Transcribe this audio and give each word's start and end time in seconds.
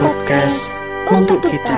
Podcast 0.00 0.80
untuk 1.12 1.44
kita. 1.44 1.76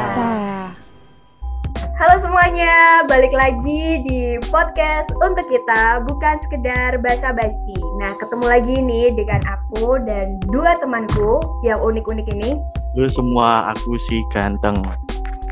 Halo 1.99 2.15
semuanya, 2.23 3.03
balik 3.11 3.35
lagi 3.35 4.07
di 4.07 4.39
podcast 4.47 5.11
untuk 5.19 5.43
kita, 5.51 6.07
bukan 6.07 6.39
sekedar 6.39 7.03
basa-basi. 7.03 7.75
Nah, 7.99 8.15
ketemu 8.23 8.47
lagi 8.47 8.75
nih 8.79 9.11
dengan 9.11 9.43
aku 9.51 9.99
dan 10.07 10.39
dua 10.55 10.79
temanku 10.79 11.43
yang 11.67 11.83
unik-unik 11.83 12.31
ini. 12.39 12.55
Lu 12.95 13.11
semua 13.11 13.75
aku 13.75 13.99
si 14.07 14.23
ganteng. 14.31 14.79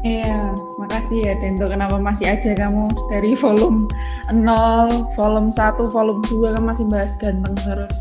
Iya, 0.06 0.54
makasih 0.78 1.26
ya 1.26 1.34
Dento. 1.42 1.66
Kenapa 1.66 1.98
masih 1.98 2.38
aja 2.38 2.54
kamu 2.54 2.86
dari 3.10 3.34
volume 3.34 3.90
0, 4.30 5.10
volume 5.18 5.50
1, 5.50 5.90
volume 5.90 6.22
2 6.30 6.54
kan 6.54 6.62
masih 6.62 6.86
bahas 6.86 7.18
ganteng 7.18 7.58
terus. 7.66 7.96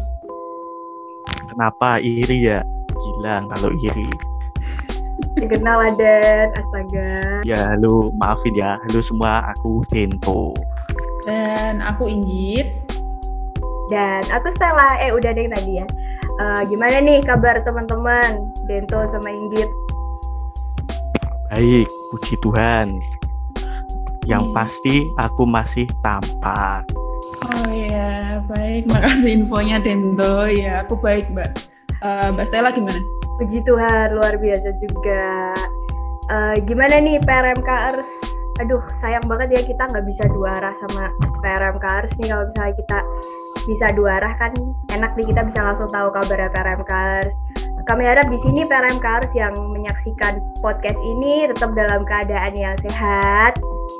Kenapa 1.49 1.97
iri 1.97 2.53
ya? 2.53 2.61
Gila 3.15 3.47
kalau 3.51 3.71
iri. 3.79 4.09
Dikenal 5.35 5.91
Aden, 5.91 6.47
astaga. 6.55 7.43
Ya 7.47 7.75
lu 7.79 8.11
maafin 8.19 8.55
ya, 8.55 8.79
lu 8.91 8.99
semua 8.99 9.47
aku 9.51 9.83
Dento. 9.87 10.51
Dan 11.27 11.79
aku 11.83 12.07
Inggit. 12.11 12.71
Dan 13.91 14.23
aku 14.31 14.49
Stella, 14.55 14.97
eh 14.99 15.11
udah 15.11 15.31
deh 15.31 15.47
tadi 15.47 15.79
ya. 15.79 15.87
Eh, 16.35 16.61
gimana 16.67 16.99
nih 16.99 17.23
kabar 17.23 17.55
teman-teman? 17.63 18.51
Dento 18.67 18.99
sama 19.07 19.29
Inggit. 19.31 19.69
Baik, 21.51 21.87
puji 22.11 22.35
Tuhan. 22.43 22.87
Yang 24.25 24.43
Hmm. 24.49 24.55
pasti 24.57 24.95
aku 25.21 25.43
masih 25.45 25.85
tampak. 26.01 26.83
Oh 27.45 27.69
iya, 27.71 28.41
baik. 28.51 28.89
Makasih 28.89 29.45
infonya 29.45 29.77
Dento. 29.79 30.49
Ya, 30.49 30.81
aku 30.83 30.97
baik, 30.97 31.29
Mbak. 31.31 31.74
Eh, 32.05 32.27
Mbak 32.37 32.45
Stella 32.45 32.69
gimana? 32.69 33.01
Puji 33.41 33.65
Tuhan, 33.65 34.13
luar 34.13 34.37
biasa 34.37 34.69
juga. 34.77 35.25
Eh, 36.29 36.55
gimana 36.69 37.01
nih 37.01 37.17
PRMKers? 37.25 38.05
Aduh, 38.61 38.79
sayang 39.01 39.25
banget 39.25 39.57
ya 39.57 39.61
kita 39.65 39.83
nggak 39.89 40.05
bisa 40.05 40.23
dua 40.31 40.53
arah 40.61 40.75
sama 40.85 41.09
PRMKers 41.41 42.13
nih. 42.21 42.29
Kalau 42.29 42.45
misalnya 42.53 42.75
kita 42.77 42.99
bisa 43.65 43.85
dua 43.97 44.21
arah 44.21 44.33
kan 44.37 44.53
enak 44.93 45.17
nih 45.17 45.25
kita 45.33 45.41
bisa 45.49 45.59
langsung 45.65 45.89
tahu 45.89 46.13
kabar 46.13 46.45
PRMKers. 46.53 47.33
Kami 47.85 48.03
harap 48.05 48.25
di 48.29 48.37
sini 48.41 48.65
PRMKers 48.69 49.29
yang 49.33 49.53
menyaksikan 49.57 50.41
podcast 50.61 50.97
ini 51.01 51.49
tetap 51.49 51.73
dalam 51.73 52.05
keadaan 52.05 52.53
yang 52.57 52.77
sehat, 52.85 53.57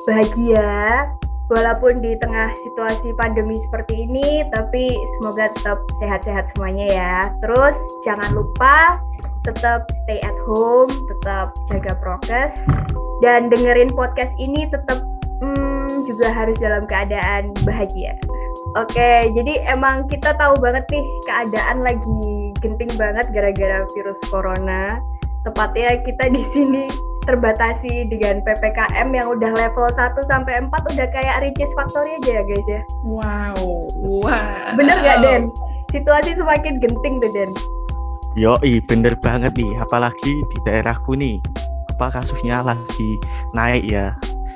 bahagia, 0.09 1.09
walaupun 1.49 2.01
di 2.01 2.17
tengah 2.17 2.49
situasi 2.65 3.13
pandemi 3.21 3.53
seperti 3.69 4.09
ini, 4.09 4.45
tapi 4.53 4.89
semoga 5.17 5.51
tetap 5.53 5.79
sehat-sehat 6.01 6.49
semuanya 6.55 6.87
ya. 6.89 7.15
Terus 7.43 7.77
jangan 8.01 8.29
lupa 8.33 8.97
tetap 9.45 9.85
stay 10.05 10.17
at 10.25 10.37
home, 10.49 10.89
tetap 10.89 11.53
jaga 11.69 11.93
prokes, 12.01 12.57
dan 13.21 13.47
dengerin 13.53 13.93
podcast 13.93 14.33
ini 14.41 14.65
tetap 14.65 15.05
hmm, 15.41 16.05
juga 16.09 16.33
harus 16.33 16.57
dalam 16.57 16.89
keadaan 16.89 17.53
bahagia. 17.61 18.17
Oke, 18.75 19.29
jadi 19.31 19.61
emang 19.69 20.09
kita 20.09 20.33
tahu 20.35 20.57
banget 20.59 20.83
nih 20.89 21.05
keadaan 21.29 21.85
lagi 21.85 22.51
genting 22.59 22.91
banget 22.97 23.29
gara-gara 23.31 23.85
virus 23.93 24.19
corona. 24.27 24.99
Tepatnya 25.45 26.01
kita 26.01 26.25
di 26.33 26.41
sini 26.49 26.89
terbatasi 27.25 28.05
dengan 28.07 28.39
PPKM 28.45 29.09
yang 29.11 29.27
udah 29.27 29.51
level 29.51 29.89
1 29.89 30.13
sampai 30.29 30.61
4 30.61 30.69
udah 30.69 31.07
kayak 31.09 31.35
Ricis 31.41 31.73
Factory 31.73 32.21
aja 32.21 32.39
ya 32.39 32.43
guys 32.45 32.67
ya. 32.69 32.81
Wow. 33.03 33.89
Wow. 33.99 34.77
Bener 34.77 34.97
gak 35.01 35.25
Den? 35.25 35.49
Situasi 35.89 36.37
semakin 36.37 36.77
genting 36.77 37.17
tuh 37.19 37.31
Den. 37.33 37.51
Yoi, 38.37 38.83
bener 38.85 39.17
banget 39.19 39.57
nih. 39.57 39.73
Apalagi 39.81 40.33
di 40.45 40.57
daerahku 40.63 41.17
nih. 41.17 41.41
Apa 41.97 42.21
kasusnya 42.21 42.61
lagi 42.61 43.09
naik 43.57 43.87
ya. 43.89 44.13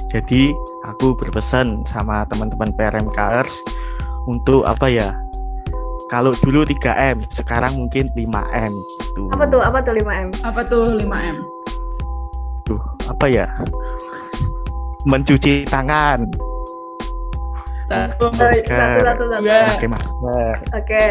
Jadi 0.10 0.52
aku 0.86 1.14
berpesan 1.16 1.86
sama 1.86 2.26
teman-teman 2.28 2.74
PRMKers 2.76 3.54
untuk 4.28 4.66
apa 4.68 4.90
ya? 4.90 5.16
Kalau 6.10 6.34
dulu 6.42 6.66
3M, 6.66 7.22
sekarang 7.30 7.78
mungkin 7.78 8.10
5M 8.18 8.74
gitu. 8.74 9.30
Apa 9.30 9.46
tuh? 9.46 9.62
Apa 9.62 9.80
tuh 9.86 9.94
5M? 9.94 10.30
Apa 10.42 10.62
tuh 10.66 10.98
5M? 10.98 11.59
Apa 13.10 13.26
ya? 13.26 13.48
Mencuci 15.10 15.66
tangan. 15.66 16.30
Dua. 17.90 19.60
pakai 19.74 19.90
masker, 19.90 20.56
Oke. 20.78 21.08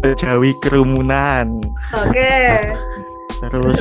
menjauhi 0.00 0.52
kerumunan, 0.64 1.60
Oke. 1.92 2.32
terus 3.44 3.78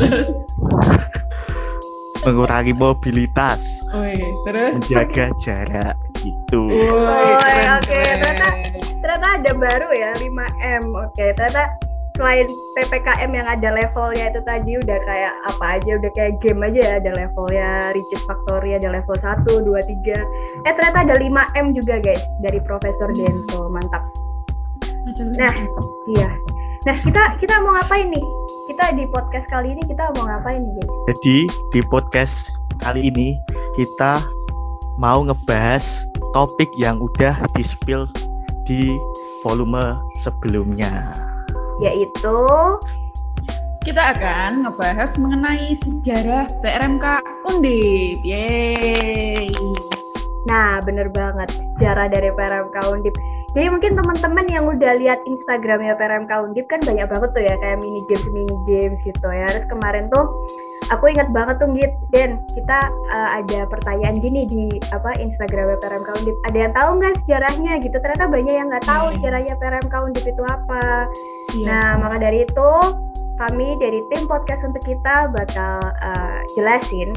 mengurangi 2.28 2.76
mobilitas, 2.76 3.64
Oke, 3.96 4.20
terus? 4.44 4.72
menjaga 4.76 5.32
jarak 5.40 5.96
gitu. 6.20 6.68
Oke. 6.68 7.80
keren. 7.80 7.80
Ternyata- 8.20 8.60
Ternyata 9.02 9.28
ada 9.40 9.52
baru 9.58 9.90
ya 9.98 10.12
5M. 10.20 10.84
Oke, 10.94 11.26
ternyata 11.34 11.64
selain 12.20 12.48
PPKM 12.76 13.32
yang 13.32 13.48
ada 13.48 13.70
levelnya 13.72 14.30
itu 14.30 14.42
tadi 14.44 14.72
udah 14.78 15.00
kayak 15.08 15.34
apa 15.48 15.66
aja 15.80 15.92
udah 15.98 16.12
kayak 16.14 16.34
game 16.44 16.62
aja 16.62 16.80
ya 16.80 16.94
ada 17.00 17.12
levelnya 17.16 17.70
Riches 17.96 18.24
Factory 18.28 18.76
ada 18.76 18.90
level 18.92 19.16
1, 19.16 19.48
2, 19.48 19.72
3 20.64 20.68
eh 20.68 20.74
ternyata 20.76 21.00
ada 21.08 21.16
5M 21.18 21.66
juga 21.76 21.96
guys 22.04 22.24
dari 22.44 22.60
Profesor 22.62 23.10
Dento 23.16 23.72
mantap. 23.72 24.04
Nah, 25.34 25.56
iya. 26.14 26.30
Nah 26.86 26.98
kita 27.02 27.38
kita 27.38 27.62
mau 27.62 27.74
ngapain 27.78 28.10
nih? 28.10 28.26
Kita 28.70 28.94
di 28.98 29.06
podcast 29.10 29.46
kali 29.50 29.74
ini 29.78 29.82
kita 29.86 30.14
mau 30.18 30.26
ngapain 30.26 30.62
nih 30.62 30.74
guys? 30.78 30.90
Jadi 31.14 31.38
di 31.74 31.82
podcast 31.90 32.58
kali 32.82 33.10
ini 33.10 33.38
kita 33.78 34.22
mau 34.98 35.22
ngebahas 35.26 36.06
topik 36.34 36.70
yang 36.78 37.02
udah 37.02 37.38
di-spill 37.58 38.06
di 38.66 38.98
volume 39.42 39.98
sebelumnya. 40.22 41.14
Yaitu 41.82 42.38
kita 43.82 44.14
akan 44.14 44.70
ngebahas 44.70 45.12
mengenai 45.18 45.74
sejarah 45.74 46.46
PRMK 46.62 47.06
Undip. 47.50 48.22
Yeay. 48.22 49.50
Nah, 50.46 50.78
bener 50.86 51.10
banget 51.10 51.50
sejarah 51.78 52.10
dari 52.10 52.30
PRMK 52.34 52.78
Undip. 52.94 53.18
Jadi 53.52 53.68
mungkin 53.68 54.00
teman-teman 54.00 54.46
yang 54.48 54.64
udah 54.70 54.96
lihat 55.02 55.20
Instagramnya 55.26 55.98
PRMK 55.98 56.32
Undip 56.46 56.70
kan 56.70 56.80
banyak 56.86 57.10
banget 57.10 57.30
tuh 57.34 57.44
ya 57.44 57.56
kayak 57.58 57.82
mini 57.84 58.02
games 58.06 58.28
mini 58.30 58.56
games 58.70 59.00
gitu 59.02 59.28
ya. 59.28 59.50
Terus 59.50 59.66
kemarin 59.66 60.08
tuh 60.14 60.26
aku 60.92 61.08
ingat 61.10 61.32
banget 61.32 61.56
tuh 61.58 61.72
Git, 61.72 61.94
Den, 62.12 62.44
kita 62.52 62.80
uh, 63.16 63.30
ada 63.40 63.64
pertanyaan 63.72 64.16
gini 64.20 64.44
di 64.44 64.68
apa 64.92 65.16
Instagramnya 65.18 65.80
PRMK 65.80 66.10
Undip. 66.22 66.38
Ada 66.52 66.58
yang 66.68 66.74
tahu 66.76 66.90
nggak 67.00 67.14
sejarahnya 67.24 67.74
gitu? 67.80 67.98
Ternyata 67.98 68.26
banyak 68.28 68.54
yang 68.54 68.68
nggak 68.68 68.86
tahu 68.86 69.06
Hmm. 69.12 69.16
sejarahnya 69.18 69.54
PRMK 69.58 69.94
Undip 70.04 70.26
itu 70.28 70.44
apa. 70.46 70.86
Iya. 71.56 71.66
Nah, 71.68 71.90
maka 72.04 72.18
dari 72.20 72.44
itu 72.44 72.72
kami 73.40 73.68
dari 73.82 74.00
tim 74.14 74.24
podcast 74.30 74.62
untuk 74.68 74.84
kita 74.86 75.32
bakal 75.34 75.80
uh, 75.82 76.40
jelasin 76.54 77.10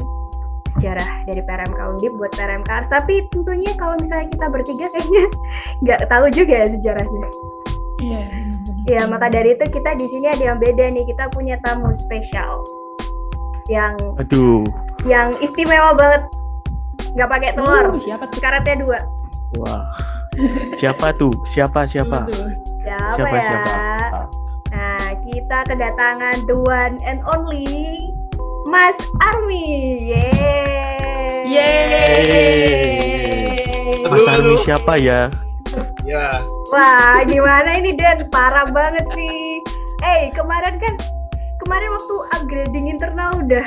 sejarah 0.75 1.09
dari 1.27 1.41
PRMK 1.43 1.79
Undip 1.95 2.11
buat 2.15 2.31
PRMK. 2.33 2.71
Tapi 2.87 3.27
tentunya 3.31 3.71
kalau 3.75 3.99
misalnya 3.99 4.27
kita 4.31 4.47
bertiga 4.49 4.85
kayaknya 4.91 5.25
nggak 5.83 5.99
tahu 6.07 6.25
juga 6.31 6.63
ya 6.63 6.67
sejarahnya. 6.71 7.27
Iya. 8.03 8.27
Ya, 8.85 9.01
maka 9.09 9.33
dari 9.33 9.57
itu 9.57 9.65
kita 9.65 9.97
di 9.97 10.05
sini 10.05 10.29
ada 10.29 10.53
yang 10.53 10.59
beda 10.61 10.93
nih. 10.93 11.05
Kita 11.09 11.31
punya 11.33 11.57
tamu 11.63 11.89
spesial 11.95 12.61
yang 13.71 13.97
Aduh, 14.21 14.61
yang 15.05 15.33
istimewa 15.41 15.93
banget. 15.97 16.21
Nggak 17.15 17.29
pakai 17.31 17.49
telur. 17.55 17.85
Uh, 17.95 17.99
siapa 18.01 18.23
tuh? 18.27 18.39
Karetnya 18.43 18.75
dua. 18.83 18.99
wah. 19.61 19.83
Siapa 20.75 21.15
tuh? 21.15 21.31
Siapa 21.47 21.87
siapa? 21.87 22.27
Siapa, 22.83 23.15
Siapa 23.15 23.35
ya? 23.39 23.43
siapa? 23.47 23.75
Nah, 24.75 25.15
kita 25.23 25.63
kedatangan 25.63 26.43
the 26.43 26.59
one 26.67 26.99
and 27.07 27.23
only 27.31 27.95
Mas 28.67 28.99
Army. 29.23 29.95
Yeay. 30.11 31.47
Yeay. 32.35 34.03
Mas 34.11 34.27
Armi 34.27 34.59
siapa 34.61 34.99
ya? 34.99 35.31
Ya, 36.05 36.29
Wah, 36.69 37.23
gimana 37.25 37.79
ini 37.79 37.95
Dan? 37.97 38.27
Parah 38.29 38.67
banget 38.69 39.07
sih. 39.17 39.63
Eh, 40.03 40.29
kemarin 40.35 40.77
kan 40.77 40.93
kemarin 41.65 41.89
waktu 41.97 42.15
upgrading 42.37 42.85
internal 42.87 43.33
udah 43.41 43.65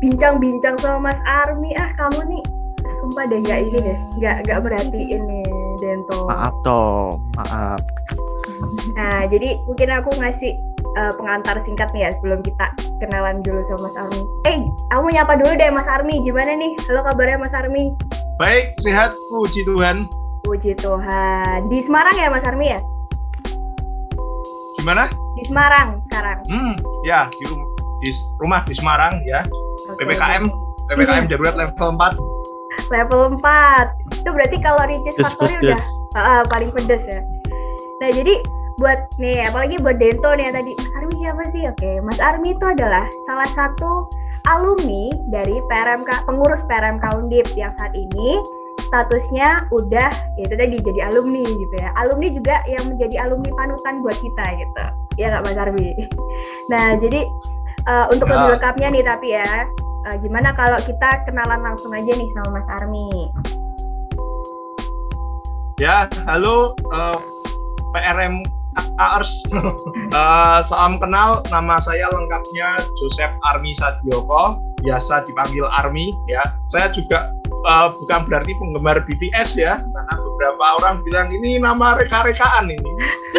bincang-bincang 0.00 0.74
sama 0.80 1.12
Mas 1.12 1.20
Army. 1.28 1.76
Ah, 1.76 1.92
kamu 2.00 2.20
nih 2.32 2.42
sumpah 3.04 3.24
deh 3.28 3.38
nggak 3.44 3.60
ini 3.68 3.78
deh, 3.84 3.98
nggak 4.16 4.36
nggak 4.48 4.58
merhatiin 4.64 5.22
nih 5.28 5.44
Dento. 5.78 6.24
Maaf 6.24 6.54
toh, 6.64 7.20
maaf. 7.36 7.80
Nah, 8.96 9.28
jadi 9.28 9.60
mungkin 9.68 9.88
aku 9.92 10.10
ngasih 10.16 10.56
eh, 10.96 11.12
pengantar 11.20 11.60
singkat 11.68 11.92
nih 11.92 12.08
ya 12.08 12.10
sebelum 12.16 12.40
kita 12.40 12.66
kenalan 13.04 13.44
dulu 13.44 13.60
sama 13.68 13.92
Mas 13.92 13.96
Army. 14.00 14.20
Eh, 14.48 14.56
kamu 14.92 15.06
nyapa 15.12 15.32
dulu 15.36 15.52
deh 15.52 15.68
Mas 15.68 15.88
Army. 15.88 16.14
Gimana 16.24 16.52
nih? 16.56 16.72
Halo 16.88 17.04
kabarnya 17.04 17.38
Mas 17.38 17.52
Army? 17.52 17.92
baik, 18.34 18.74
sehat, 18.82 19.14
puji 19.30 19.62
Tuhan. 19.62 20.10
Puji 20.42 20.74
Tuhan. 20.74 21.70
Di 21.70 21.78
Semarang 21.86 22.18
ya 22.18 22.26
Mas 22.26 22.42
Army 22.42 22.74
ya? 22.74 22.80
Mana? 24.84 25.04
Di 25.34 25.44
Semarang 25.48 25.88
sekarang. 26.08 26.38
Hmm, 26.46 26.74
ya 27.02 27.26
di, 27.32 27.44
rum 27.48 27.60
di 27.98 28.08
rumah 28.38 28.60
di 28.68 28.74
Semarang 28.76 29.14
ya. 29.24 29.40
Oke. 29.90 30.04
PPKM 30.04 30.44
PPKM 30.92 31.24
darurat 31.26 31.54
level 31.56 31.96
4. 31.96 32.92
Level 32.92 33.22
4. 33.40 34.20
Itu 34.20 34.28
berarti 34.28 34.56
kalau 34.60 34.82
Ricis 34.84 35.16
Factory 35.16 35.56
udah 35.64 35.80
ah, 36.20 36.42
paling 36.52 36.68
pedes 36.72 37.02
ya. 37.08 37.20
Nah, 38.04 38.10
jadi 38.12 38.44
buat 38.82 39.06
nih 39.22 39.46
apalagi 39.46 39.78
buat 39.80 39.96
Dento 40.02 40.34
nih 40.34 40.50
yang 40.50 40.56
tadi 40.58 40.72
Mas 40.74 40.90
Armi 40.98 41.14
siapa 41.22 41.42
sih? 41.54 41.62
Oke, 41.70 41.90
Mas 42.02 42.20
Armi 42.20 42.48
itu 42.52 42.66
adalah 42.66 43.06
salah 43.24 43.48
satu 43.54 44.10
alumni 44.50 45.08
dari 45.30 45.56
PRMK 45.70 46.26
pengurus 46.28 46.60
PRMK 46.68 47.04
Undip 47.16 47.48
yang 47.54 47.72
saat 47.80 47.94
ini 47.94 48.42
statusnya 48.94 49.66
udah 49.74 50.10
ya 50.38 50.42
itu 50.46 50.54
tadi 50.54 50.78
jadi 50.78 51.10
alumni 51.10 51.42
gitu 51.42 51.74
ya. 51.82 51.90
Alumni 51.98 52.30
juga 52.30 52.62
yang 52.70 52.84
menjadi 52.94 53.26
alumni 53.26 53.50
panutan 53.58 53.94
buat 54.06 54.14
kita 54.22 54.46
gitu. 54.54 54.84
Ya 55.18 55.34
nggak 55.34 55.42
Mas 55.50 55.58
Armi? 55.58 55.90
Nah, 56.72 56.96
jadi 56.96 57.26
eh, 57.90 58.06
untuk 58.14 58.30
Ya. 58.30 58.38
lebih 58.38 58.56
lengkapnya 58.56 58.88
nih 58.94 59.04
tapi 59.04 59.26
ya 59.34 59.50
eh, 60.06 60.16
gimana 60.22 60.54
kalau 60.54 60.78
kita 60.78 61.10
kenalan 61.26 61.60
langsung 61.60 61.90
aja 61.90 62.12
nih 62.14 62.28
sama 62.38 62.62
Mas 62.62 62.68
Armi? 62.78 63.10
Ya, 65.82 66.06
halo 66.30 66.78
eh, 66.94 67.18
PRM 67.90 68.46
ARS. 68.98 69.42
Eh, 70.14 70.60
salam 70.70 71.02
kenal, 71.02 71.42
nama 71.50 71.74
saya 71.82 72.06
lengkapnya 72.14 72.78
Joseph 73.02 73.34
Armi 73.50 73.74
Sadioko, 73.74 74.62
biasa 74.86 75.26
dipanggil 75.26 75.66
Army 75.66 76.06
ya. 76.30 76.38
Saya 76.70 76.86
juga 76.94 77.34
eh, 77.64 77.88
bukan 78.00 78.20
berarti 78.28 78.52
penggemar 78.56 78.96
BTS 79.08 79.50
ya, 79.56 79.74
karena 79.80 80.14
beberapa 80.20 80.64
orang 80.80 80.94
bilang 81.08 81.28
ini 81.32 81.58
nama 81.58 81.96
reka-rekaan 81.96 82.68
ini, 82.68 82.90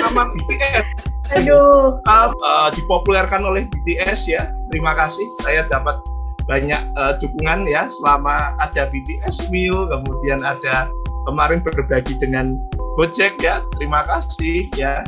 nama 0.02 0.30
BTS. 0.34 0.86
Aduh, 1.34 1.98
uh, 2.06 2.30
uh, 2.30 2.70
dipopulerkan 2.70 3.42
oleh 3.42 3.66
BTS 3.66 4.30
ya. 4.30 4.46
Terima 4.70 4.94
kasih 4.94 5.26
saya 5.42 5.66
dapat 5.66 5.98
banyak 6.46 6.78
uh, 6.94 7.18
dukungan 7.18 7.66
ya 7.66 7.90
selama 7.90 8.38
ada 8.62 8.86
BTS 8.94 9.50
Meal, 9.50 9.90
kemudian 9.90 10.38
ada 10.46 10.86
kemarin 11.26 11.66
berbagi 11.66 12.14
dengan 12.22 12.62
Gojek 13.02 13.42
ya. 13.42 13.66
Terima 13.82 14.06
kasih 14.06 14.70
ya 14.78 15.02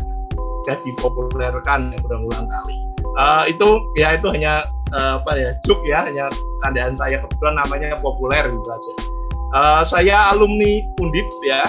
sudah 0.68 0.78
dipopulerkan 0.84 1.94
ya 1.94 2.00
berulang 2.04 2.50
kali. 2.50 2.76
Uh, 3.18 3.44
itu 3.48 3.68
ya 3.96 4.18
itu 4.18 4.28
hanya 4.34 4.66
uh, 4.98 5.22
apa 5.22 5.32
ya 5.38 5.50
juk 5.64 5.80
ya 5.88 6.02
hanya 6.04 6.28
candaan 6.66 6.94
saya 7.00 7.24
kebetulan 7.24 7.56
namanya 7.62 7.96
populer 8.04 8.44
gitu 8.52 8.70
aja. 8.74 8.94
Uh, 9.56 9.84
saya 9.88 10.32
alumni 10.36 10.84
Undip 11.00 11.28
ya. 11.48 11.64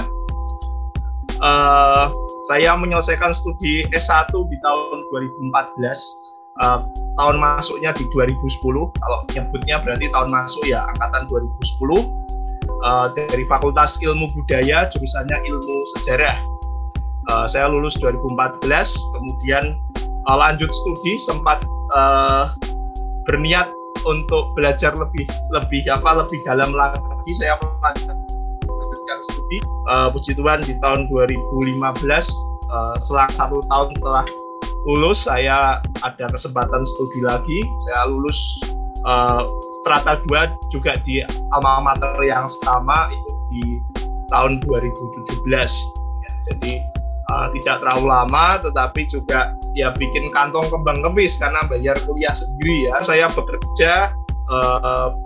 Uh, 1.38 2.10
saya 2.50 2.74
menyelesaikan 2.74 3.30
studi 3.30 3.86
S1 3.94 4.32
di 4.32 4.56
tahun 4.64 4.98
2014 5.12 6.18
uh, 6.64 6.80
tahun 7.20 7.36
masuknya 7.38 7.94
di 7.94 8.04
2010 8.10 8.58
kalau 8.98 9.18
nyebutnya 9.36 9.76
berarti 9.84 10.06
tahun 10.10 10.28
masuk 10.32 10.62
ya 10.66 10.82
angkatan 10.96 11.22
2010 11.30 11.46
uh, 12.82 13.06
dari 13.14 13.44
Fakultas 13.46 14.00
Ilmu 14.02 14.26
Budaya 14.34 14.90
jurusannya 14.90 15.38
Ilmu 15.46 15.76
Sejarah. 15.98 16.36
Uh, 17.28 17.44
saya 17.44 17.68
lulus 17.68 17.94
2014 18.00 18.64
kemudian 18.96 19.64
uh, 20.26 20.36
lanjut 20.40 20.72
studi 20.72 21.20
sempat 21.28 21.60
uh, 21.94 22.56
berniat 23.28 23.68
untuk 24.08 24.56
belajar 24.56 24.94
lebih 24.96 25.28
lebih 25.52 25.84
apa 25.92 26.24
lebih 26.24 26.40
dalam 26.48 26.72
lagi 26.72 27.17
saya 27.36 27.58
melanjutkan 27.60 29.18
studi. 29.28 29.58
Uh, 29.88 30.08
puji 30.12 30.36
Tuhan 30.36 30.60
di 30.64 30.74
tahun 30.80 31.08
2015 31.08 31.72
uh, 32.70 32.94
selang 33.00 33.32
satu 33.32 33.58
tahun 33.68 33.88
setelah 33.96 34.24
lulus 34.86 35.18
saya 35.26 35.80
ada 36.04 36.24
kesempatan 36.30 36.82
studi 36.84 37.20
lagi. 37.24 37.58
Saya 37.88 38.08
lulus 38.08 38.38
uh, 39.04 39.42
strata 39.82 40.20
2 40.30 40.72
juga 40.72 40.94
di 41.02 41.24
alma 41.52 41.92
mater 41.92 42.12
yang 42.28 42.46
sama 42.64 43.08
itu 43.10 43.32
di 43.48 43.62
tahun 44.28 44.60
2017 44.60 45.48
ya, 45.48 46.30
jadi 46.52 46.72
uh, 47.32 47.48
tidak 47.56 47.80
terlalu 47.80 48.12
lama 48.12 48.60
tetapi 48.60 49.08
juga 49.08 49.56
ya 49.72 49.88
bikin 49.96 50.28
kantong 50.36 50.68
kembang 50.68 51.00
kempis 51.00 51.40
karena 51.40 51.64
bayar 51.66 51.96
kuliah 52.04 52.34
sendiri 52.36 52.92
ya. 52.92 52.94
Saya 53.00 53.26
bekerja 53.32 54.12
uh, 54.52 55.16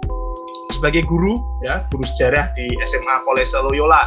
sebagai 0.83 1.07
guru 1.07 1.39
ya 1.63 1.87
guru 1.95 2.03
sejarah 2.03 2.51
di 2.59 2.67
SMA 2.83 3.23
Kolese 3.23 3.55
Loyola. 3.55 4.03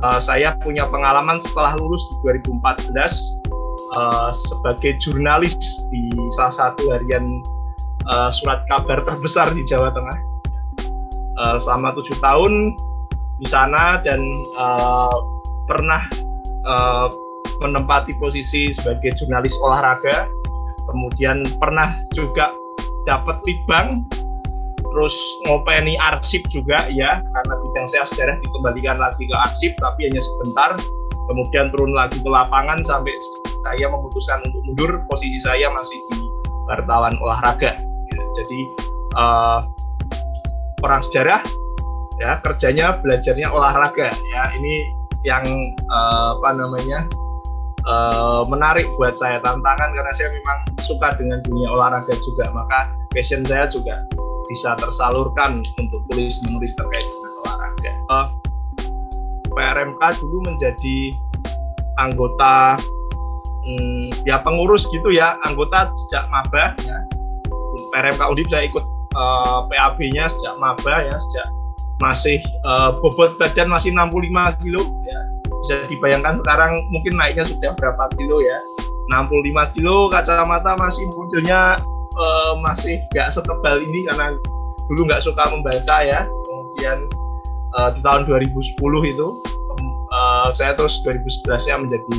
Uh, 0.00 0.16
saya 0.24 0.56
punya 0.64 0.88
pengalaman 0.88 1.36
setelah 1.36 1.76
lulus 1.76 2.00
di 2.08 2.40
2014 2.40 2.96
uh, 3.92 4.32
sebagai 4.32 4.96
jurnalis 5.04 5.52
di 5.92 6.08
salah 6.40 6.72
satu 6.72 6.96
harian 6.96 7.44
uh, 8.08 8.32
surat 8.32 8.64
kabar 8.72 9.04
terbesar 9.04 9.52
di 9.52 9.68
Jawa 9.68 9.92
Tengah. 9.92 10.18
Uh, 11.44 11.56
selama 11.60 11.92
tujuh 11.92 12.16
tahun 12.24 12.72
di 13.36 13.46
sana 13.52 14.00
dan 14.00 14.24
uh, 14.56 15.12
pernah 15.68 16.08
uh, 16.64 17.12
menempati 17.60 18.16
posisi 18.16 18.72
sebagai 18.72 19.12
jurnalis 19.20 19.52
olahraga. 19.60 20.24
Kemudian 20.88 21.44
pernah 21.60 22.00
juga 22.16 22.48
dapat 23.04 23.44
litbang 23.44 24.08
terus 24.94 25.14
ngopeni 25.50 25.98
arsip 25.98 26.46
juga 26.54 26.78
ya. 26.94 27.10
Karena 27.10 27.54
bidang 27.58 27.86
saya 27.90 28.06
sejarah 28.06 28.38
dikembalikan 28.38 28.96
lagi 29.02 29.26
ke 29.26 29.36
arsip 29.50 29.74
tapi 29.82 30.06
hanya 30.06 30.22
sebentar. 30.22 30.70
Kemudian 31.24 31.72
turun 31.74 31.96
lagi 31.96 32.20
ke 32.22 32.30
lapangan 32.30 32.78
sampai 32.86 33.10
saya 33.64 33.88
memutuskan 33.90 34.38
untuk 34.44 34.62
mundur 34.70 34.90
posisi 35.08 35.40
saya 35.42 35.66
masih 35.72 35.98
di 36.12 36.20
wartawan 36.70 37.12
olahraga. 37.18 37.74
Ya, 38.12 38.22
jadi 38.38 38.60
uh, 39.18 39.60
orang 40.86 41.00
sejarah 41.10 41.40
ya 42.22 42.38
kerjanya 42.44 43.00
belajarnya 43.02 43.48
olahraga 43.50 44.12
ya. 44.12 44.42
Ini 44.54 44.74
yang 45.24 45.44
uh, 45.88 46.36
apa 46.38 46.50
namanya 46.60 47.08
uh, 47.88 48.44
menarik 48.52 48.84
buat 49.00 49.16
saya 49.16 49.40
tantangan 49.40 49.90
karena 49.96 50.12
saya 50.14 50.28
memang 50.28 50.58
suka 50.84 51.08
dengan 51.16 51.40
dunia 51.48 51.72
olahraga 51.72 52.12
juga. 52.20 52.44
Maka 52.52 52.92
passion 53.16 53.40
saya 53.48 53.64
juga 53.64 54.04
bisa 54.50 54.76
tersalurkan 54.76 55.64
untuk 55.80 56.00
tulis 56.12 56.34
menulis 56.48 56.72
terkait 56.76 57.06
dengan 57.06 57.32
olahraga. 57.44 57.92
Uh, 58.12 58.26
PRMK 59.54 60.02
dulu 60.20 60.38
menjadi 60.50 60.98
anggota 62.02 62.74
hmm, 63.64 64.10
ya 64.26 64.42
pengurus 64.42 64.84
gitu 64.90 65.08
ya 65.14 65.38
anggota 65.46 65.90
sejak 66.06 66.26
maba 66.28 66.74
ya. 66.82 66.98
PRMK 67.94 68.22
Undip 68.26 68.46
saya 68.50 68.66
ikut 68.66 68.84
uh, 69.14 69.66
PAB-nya 69.70 70.30
sejak 70.30 70.54
maba 70.58 71.06
ya 71.06 71.14
sejak 71.14 71.46
masih 72.02 72.42
uh, 72.66 72.98
bobot 72.98 73.38
badan 73.38 73.70
masih 73.70 73.94
65 73.94 74.62
kilo 74.66 74.82
ya 75.06 75.20
bisa 75.64 75.86
dibayangkan 75.86 76.42
sekarang 76.42 76.74
mungkin 76.90 77.14
naiknya 77.16 77.46
sudah 77.46 77.72
berapa 77.78 78.04
kilo 78.18 78.42
ya 78.42 78.58
65 79.14 79.74
kilo 79.78 80.10
kacamata 80.10 80.74
masih 80.76 81.06
munculnya 81.14 81.78
uh, 82.18 82.52
masih 82.62 83.02
nggak 83.14 83.32
setebal 83.34 83.76
ini 83.78 84.06
karena 84.10 84.34
dulu 84.90 85.08
nggak 85.08 85.22
suka 85.24 85.42
membaca 85.50 85.96
ya 86.04 86.26
kemudian 86.26 86.98
uh, 87.80 87.88
di 87.94 88.00
tahun 88.04 88.28
2010 88.28 89.12
itu 89.12 89.28
uh, 90.14 90.48
saya 90.52 90.76
terus 90.76 91.00
2011 91.06 91.68
nya 91.70 91.76
menjadi 91.80 92.18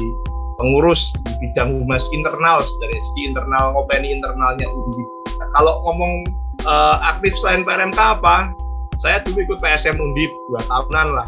pengurus 0.55 1.11
di 1.27 1.33
bidang 1.43 1.83
humas 1.83 2.07
internal 2.15 2.63
sebenarnya 2.63 3.01
di 3.03 3.21
internal 3.27 3.63
ngopeni 3.75 4.07
internalnya 4.15 4.67
Undip. 4.71 5.07
Nah, 5.35 5.47
kalau 5.59 5.83
ngomong 5.83 6.23
uh, 6.63 6.97
aktif 7.15 7.35
selain 7.43 7.61
PRMK 7.67 7.99
apa 7.99 8.55
saya 9.03 9.19
dulu 9.27 9.43
ikut 9.43 9.59
PSM 9.59 9.99
Undip 9.99 10.31
dua 10.49 10.61
tahunan 10.65 11.07
lah 11.19 11.27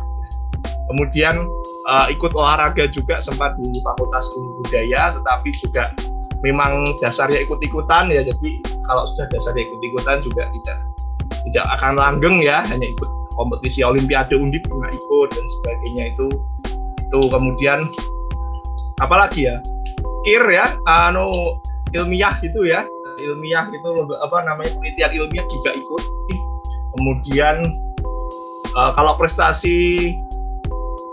kemudian 0.88 1.36
uh, 1.92 2.08
ikut 2.08 2.32
olahraga 2.34 2.88
juga 2.88 3.20
sempat 3.20 3.60
di 3.60 3.80
Fakultas 3.84 4.26
Ilmu 4.40 4.64
Budaya 4.64 5.14
tetapi 5.20 5.50
juga 5.60 5.92
memang 6.46 6.94
dasarnya 7.02 7.44
ikut-ikutan 7.46 8.14
ya 8.14 8.22
jadi 8.22 8.50
kalau 8.86 9.04
sudah 9.14 9.28
dasarnya 9.34 9.64
ikut-ikutan 9.66 10.18
juga 10.22 10.44
tidak 10.54 10.78
tidak 11.48 11.66
akan 11.80 11.96
langgeng 11.98 12.44
ya 12.44 12.64
hanya 12.68 12.88
ikut 12.88 13.10
kompetisi 13.38 13.86
olimpiade 13.86 14.34
undip 14.36 14.66
pernah 14.66 14.90
ikut 14.90 15.30
dan 15.32 15.46
sebagainya 15.62 16.04
itu. 16.18 16.28
Itu 17.08 17.20
kemudian 17.32 17.86
apalagi 19.00 19.48
ya 19.48 19.62
kir 20.26 20.44
ya 20.50 20.66
anu 20.90 21.56
ilmiah 21.94 22.36
gitu 22.42 22.68
ya. 22.68 22.84
Ilmiah 23.18 23.70
itu 23.74 23.90
apa 24.22 24.38
namanya 24.46 24.70
penelitian 24.78 25.12
ilmiah 25.14 25.46
juga 25.48 25.72
ikut. 25.78 26.04
Kemudian 26.98 27.62
uh, 28.76 28.92
kalau 28.98 29.14
prestasi 29.16 30.12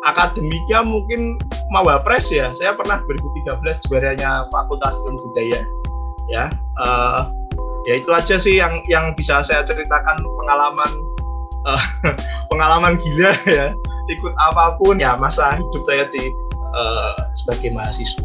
akademiknya 0.05 0.85
mungkin 0.85 1.41
Mawapres 1.73 2.29
ya. 2.31 2.53
Saya 2.53 2.77
pernah 2.77 3.01
2013 3.09 3.89
juaranya 3.89 4.47
Fakultas 4.53 4.95
Ilmu 5.05 5.19
Budaya. 5.33 5.61
Ya, 6.33 6.49
uh, 6.81 7.29
ya 7.85 8.01
itu 8.01 8.09
aja 8.09 8.37
sih 8.41 8.57
yang 8.57 8.81
yang 8.89 9.13
bisa 9.13 9.45
saya 9.45 9.61
ceritakan 9.65 10.17
pengalaman 10.17 10.91
uh, 11.69 11.85
pengalaman 12.53 12.97
gila 13.01 13.33
ya. 13.49 13.73
Ikut 14.05 14.33
apa 14.37 14.77
pun 14.81 15.01
ya 15.01 15.17
masa 15.17 15.53
hidup 15.57 15.83
saya 15.89 16.05
di 16.13 16.29
uh, 16.77 17.13
sebagai 17.37 17.73
mahasiswa. 17.73 18.25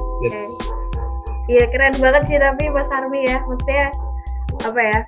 Iya 1.49 1.65
keren 1.73 1.97
banget 1.97 2.23
sih 2.29 2.37
tapi 2.37 2.69
Mas 2.69 2.89
Armi 2.93 3.25
ya, 3.25 3.41
maksudnya 3.41 3.89
apa 4.61 4.81
ya? 4.85 4.99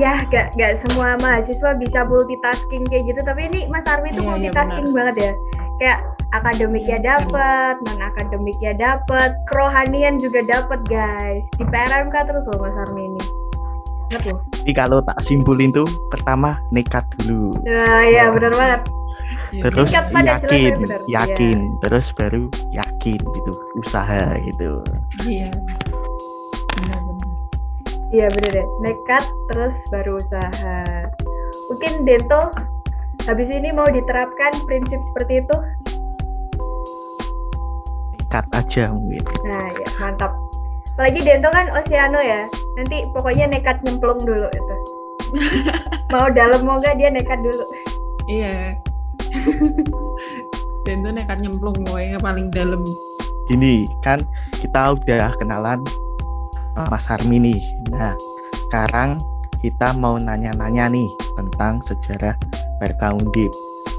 Ya 0.00 0.12
gak, 0.32 0.56
gak 0.56 0.80
semua 0.86 1.20
mahasiswa 1.20 1.76
bisa 1.76 2.00
multitasking 2.08 2.86
kayak 2.88 3.12
gitu, 3.12 3.20
tapi 3.26 3.50
ini 3.50 3.68
Mas 3.68 3.84
Armi 3.84 4.14
tuh 4.16 4.24
Iya, 4.24 4.24
iya, 4.24 4.32
multitasking 4.32 4.88
banget 4.94 5.16
ya. 5.18 5.32
Kayak 5.80 6.00
akademiknya 6.32 6.98
Iya, 6.98 7.06
dapet, 7.16 7.74
non 7.84 8.00
akademiknya 8.00 8.72
dapet, 8.76 9.30
kerohanian 9.48 10.16
juga 10.16 10.40
dapet 10.44 10.80
guys. 10.88 11.44
Di 11.56 11.64
PRMK 11.68 12.14
terus 12.28 12.44
loh 12.48 12.58
Mas 12.60 12.76
Armi 12.88 13.12
ini. 13.12 13.22
Ingat 14.12 14.22
loh. 14.28 14.38
Jadi 14.62 14.72
kalau 14.76 14.98
tak 15.02 15.18
simpulin 15.24 15.72
tuh 15.72 15.88
pertama 16.12 16.52
nekat 16.70 17.04
dulu. 17.24 17.50
Nah, 17.64 18.04
iya 18.04 18.28
benar 18.30 18.52
banget. 18.54 18.80
Iya, 19.52 19.62
Terus 19.68 19.88
Singkat, 19.92 20.06
padat, 20.16 20.40
jelas, 20.40 20.48
yakin, 20.48 20.64
ya, 20.64 20.76
benar. 20.80 21.00
yakin, 21.12 21.58
terus 21.84 22.06
baru 22.16 22.42
yakin 22.72 23.20
gitu, 23.20 23.52
usaha 23.76 24.22
gitu. 24.40 24.70
Iya. 25.28 25.48
Benar-benar. 26.80 27.28
Iya 28.12 28.26
bener 28.28 28.50
deh, 28.52 28.66
nekat 28.84 29.24
terus 29.52 29.76
baru 29.88 30.16
usaha. 30.16 30.80
Mungkin 31.72 31.92
Dento 32.04 32.48
habis 33.26 33.48
ini 33.54 33.70
mau 33.70 33.86
diterapkan 33.86 34.52
prinsip 34.66 34.98
seperti 35.12 35.44
itu. 35.44 35.56
Nekat 38.18 38.46
aja 38.56 38.82
mungkin. 38.90 39.22
Nah 39.46 39.66
ya 39.70 39.88
mantap. 40.00 40.32
Apalagi 40.96 41.20
Dento 41.24 41.48
kan 41.52 41.72
Oceano 41.72 42.20
ya. 42.20 42.44
Nanti 42.76 43.06
pokoknya 43.14 43.48
nekat 43.48 43.80
nyemplung 43.86 44.20
dulu 44.22 44.48
itu. 44.50 44.76
mau 46.12 46.28
dalam 46.28 46.60
mau 46.66 46.76
nggak 46.82 46.98
dia 47.00 47.08
nekat 47.08 47.38
dulu. 47.40 47.64
Iya. 48.28 48.76
Dan 50.84 51.06
tuh 51.06 51.12
nekat 51.14 51.38
nyemplung 51.40 51.76
pokoknya 51.86 52.18
paling 52.20 52.50
dalam. 52.52 52.82
Gini 53.50 53.86
kan 54.04 54.20
kita 54.58 54.94
udah 54.98 55.34
kenalan 55.38 55.80
sama 56.74 56.86
Mas 56.92 57.06
Harmi 57.08 57.36
nih. 57.38 57.60
Nah 57.92 58.16
sekarang 58.68 59.20
kita 59.62 59.94
mau 59.94 60.18
nanya-nanya 60.18 60.90
nih 60.90 61.08
tentang 61.38 61.78
sejarah 61.86 62.34
PRK 62.82 63.14
Undip, 63.14 63.52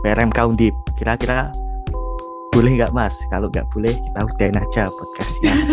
PRMK 0.03 0.39
Undip. 0.43 0.75
Kira-kira 0.99 1.47
boleh 2.51 2.83
nggak 2.83 2.91
Mas? 2.91 3.15
Kalau 3.31 3.47
nggak 3.47 3.63
boleh 3.71 3.95
kita 3.95 4.19
udahin 4.27 4.59
aja 4.59 4.83
podcastnya. 4.91 5.53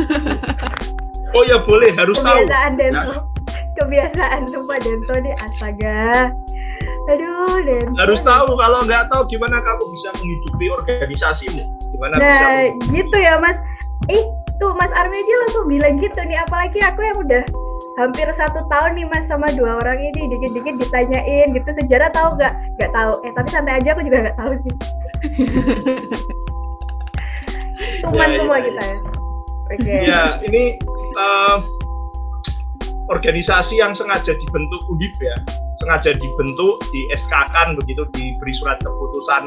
Oh 1.30 1.46
ya 1.46 1.62
boleh, 1.62 1.94
harus 1.94 2.18
tahu. 2.18 2.42
Kebiasaan 2.42 2.72
Dento. 2.74 3.22
Kebiasaan 3.78 4.50
sumpah 4.50 4.82
Dento 4.82 5.14
nih 5.22 5.30
astaga. 5.38 6.34
Aduh 7.06 7.54
Dento. 7.62 7.94
Harus 7.94 8.18
tahu. 8.26 8.58
Kalau 8.58 8.82
nggak 8.82 9.06
tahu 9.14 9.22
gimana 9.30 9.62
kamu 9.62 9.84
bisa 9.94 10.10
menghidupi 10.18 10.66
organisasimu? 10.82 11.62
Gimana 11.94 12.14
bisa? 12.18 12.34
Nah 12.34 12.58
gitu 12.82 13.16
ya 13.22 13.38
Mas. 13.38 13.54
Ih 14.10 14.26
tuh 14.58 14.74
Mas 14.74 14.90
Armi 14.90 15.14
aja 15.22 15.34
langsung 15.46 15.70
bilang 15.70 16.02
gitu 16.02 16.18
nih. 16.26 16.42
Apalagi 16.42 16.82
aku 16.82 16.98
yang 16.98 17.18
udah 17.22 17.42
hampir 18.00 18.24
satu 18.32 18.64
tahun 18.72 18.96
nih 18.96 19.06
Mas 19.12 19.28
sama 19.28 19.46
dua 19.52 19.76
orang 19.84 20.00
ini 20.00 20.32
dikit-dikit 20.32 20.80
ditanyain 20.80 21.48
gitu 21.52 21.70
sejarah 21.84 22.08
tahu 22.16 22.40
nggak? 22.40 22.54
Nggak 22.80 22.92
tahu. 22.96 23.12
Eh 23.28 23.32
tapi 23.36 23.48
santai 23.52 23.76
aja 23.76 23.92
aku 23.92 24.02
juga 24.08 24.18
nggak 24.24 24.38
tahu 24.40 24.52
sih. 24.64 24.74
Tuman 28.00 28.28
Ya, 28.32 28.36
ya, 28.36 28.38
semua 28.44 28.56
ya. 28.58 28.64
kita 28.64 28.82
ya. 28.82 28.96
Oke. 29.70 29.96
Ya 30.08 30.22
ini 30.48 30.62
eh, 31.20 31.56
organisasi 33.12 33.78
yang 33.78 33.92
sengaja 33.92 34.32
dibentuk 34.34 34.80
Undip 34.88 35.12
ya, 35.20 35.36
sengaja 35.84 36.14
dibentuk, 36.16 36.78
di 36.94 37.00
SK 37.14 37.32
kan 37.52 37.74
begitu 37.78 38.06
diberi 38.16 38.54
surat 38.56 38.78
keputusan 38.80 39.44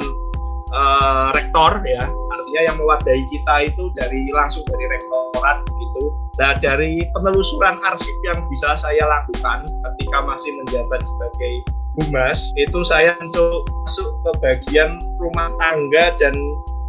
eh, 0.74 1.28
rektor 1.38 1.72
ya, 1.86 2.04
artinya 2.10 2.62
yang 2.66 2.76
mewadahi 2.82 3.24
kita 3.30 3.56
itu 3.70 3.84
dari 3.94 4.22
langsung 4.34 4.66
dari 4.66 4.86
rektorat 4.90 5.58
gitu. 5.70 6.04
Nah 6.42 6.58
dari 6.58 6.98
penelusuran 7.14 7.78
arsip 7.86 8.18
yang 8.26 8.42
bisa 8.50 8.74
saya 8.82 9.04
lakukan 9.06 9.70
ketika 9.70 10.18
masih 10.26 10.52
menjabat 10.58 11.02
sebagai 11.06 11.54
humas 12.02 12.50
itu 12.58 12.80
saya 12.90 13.14
masuk 13.22 14.10
ke 14.26 14.32
bagian 14.42 14.98
rumah 15.22 15.54
tangga 15.62 16.10
dan 16.18 16.34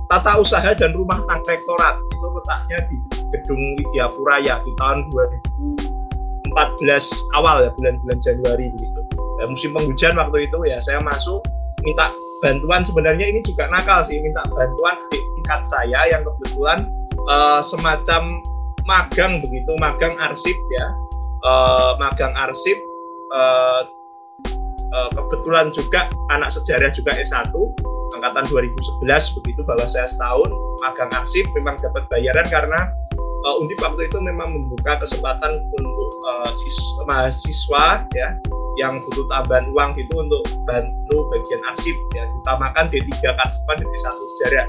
tata 0.08 0.40
usaha 0.40 0.72
dan 0.72 0.96
rumah 0.96 1.20
tangga 1.28 1.44
rektorat 1.52 1.96
itu 2.08 2.26
letaknya 2.32 2.78
di 2.88 2.96
gedung 3.36 3.62
Widyapura 3.76 4.36
ya 4.40 4.56
di 4.64 4.72
tahun 4.80 5.04
2014 6.56 7.36
awal 7.36 7.68
ya 7.68 7.70
bulan-bulan 7.76 8.18
Januari 8.24 8.66
begitu. 8.72 9.00
Ya, 9.42 9.44
musim 9.50 9.70
penghujan 9.74 10.14
waktu 10.14 10.46
itu 10.46 10.58
ya 10.64 10.78
saya 10.78 11.02
masuk 11.02 11.42
minta 11.84 12.08
bantuan. 12.40 12.82
Sebenarnya 12.82 13.26
ini 13.30 13.40
juga 13.44 13.68
nakal 13.70 14.02
sih 14.08 14.18
minta 14.18 14.42
bantuan 14.50 14.96
di 15.12 15.20
tingkat 15.40 15.62
saya 15.68 16.00
yang 16.10 16.24
kebetulan 16.24 16.78
eh, 17.28 17.60
semacam 17.62 18.40
magang 18.84 19.40
begitu 19.44 19.72
magang 19.80 20.12
arsip 20.20 20.56
ya. 20.80 20.86
Eh, 21.44 21.92
magang 22.00 22.32
arsip 22.40 22.78
eh, 23.36 23.82
eh, 24.96 25.10
kebetulan 25.12 25.68
juga 25.76 26.08
anak 26.32 26.48
sejarah 26.56 26.88
juga 26.96 27.12
S1 27.20 27.52
angkatan 28.16 28.48
2011 28.48 29.36
begitu 29.42 29.60
bahwa 29.68 29.84
saya 29.92 30.08
setahun 30.08 30.48
magang 30.80 31.12
arsip 31.12 31.44
memang 31.52 31.76
dapat 31.84 32.08
bayaran 32.08 32.48
karena 32.48 32.80
uh, 33.44 33.60
Undip 33.60 33.78
waktu 33.80 34.08
itu 34.08 34.18
memang 34.20 34.48
membuka 34.50 34.98
kesempatan 35.00 35.52
untuk 35.80 36.08
uh, 36.24 36.48
sis- 36.48 36.94
mahasiswa 37.06 37.84
ya 38.16 38.28
yang 38.82 38.98
butuh 39.06 39.24
tambahan 39.30 39.70
uang 39.70 39.90
gitu 39.94 40.14
untuk 40.18 40.42
bantu 40.66 41.16
bagian 41.30 41.62
arsip 41.70 41.96
ya 42.18 42.26
utamakan 42.42 42.90
D3 42.90 43.10
Karsipan 43.22 43.76
dan 43.78 43.86
D1 43.86 44.16
sejarah 44.18 44.66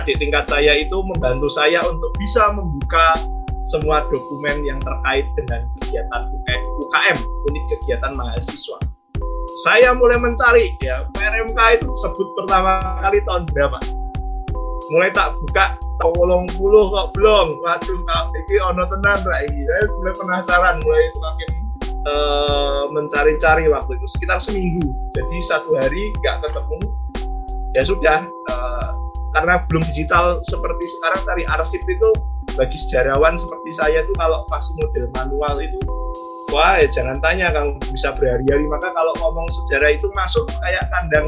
adik 0.00 0.16
tingkat 0.18 0.44
saya 0.50 0.74
itu 0.80 0.96
membantu 1.04 1.46
saya 1.52 1.78
untuk 1.86 2.10
bisa 2.18 2.42
membuka 2.50 3.14
semua 3.64 4.04
dokumen 4.12 4.64
yang 4.66 4.78
terkait 4.82 5.24
dengan 5.38 5.64
kegiatan 5.80 6.22
UKM 6.84 7.18
unit 7.48 7.64
kegiatan 7.72 8.12
mahasiswa. 8.12 8.78
Saya 9.64 9.96
mulai 9.96 10.20
mencari 10.20 10.76
ya 10.84 11.08
PRMK 11.16 11.80
itu 11.80 11.88
sebut 12.04 12.28
pertama 12.36 12.76
kali 13.00 13.22
tahun 13.24 13.48
berapa 13.54 14.03
mulai 14.92 15.10
tak 15.14 15.32
buka 15.40 15.78
tolong 16.02 16.44
puluh 16.58 16.84
kok 16.92 17.06
belum. 17.16 17.46
Waduh 17.62 17.98
kak 18.04 18.22
ini 18.34 18.56
ono 18.60 18.82
tenan 18.84 19.18
iki. 19.48 19.60
Saya 19.64 19.82
mulai 19.96 20.14
penasaran 20.18 20.74
mulai 20.84 21.04
makin 21.22 21.50
eh, 21.88 22.84
mencari-cari 22.92 23.64
waktu 23.72 23.96
itu. 23.96 24.06
Sekitar 24.18 24.38
seminggu. 24.42 24.92
Jadi 25.14 25.36
satu 25.48 25.70
hari 25.80 26.12
nggak 26.20 26.36
ketemu. 26.44 26.78
Ya 27.74 27.82
sudah 27.86 28.18
eh, 28.28 28.90
karena 29.34 29.62
belum 29.66 29.82
digital 29.90 30.38
seperti 30.46 30.84
sekarang 30.98 31.20
cari 31.26 31.44
arsip 31.50 31.82
itu 31.90 32.08
bagi 32.54 32.78
sejarawan 32.78 33.34
seperti 33.34 33.70
saya 33.74 34.06
itu 34.06 34.12
kalau 34.14 34.46
masih 34.46 34.72
model 34.78 35.04
manual 35.10 35.54
itu 35.58 35.80
wah 36.54 36.78
ya 36.78 36.86
jangan 36.86 37.18
tanya 37.18 37.50
kamu 37.50 37.74
bisa 37.90 38.14
berhari-hari. 38.14 38.64
Maka 38.70 38.94
kalau 38.94 39.10
ngomong 39.18 39.46
sejarah 39.50 39.90
itu 39.90 40.06
masuk 40.14 40.46
kayak 40.62 40.86
kandang 40.94 41.26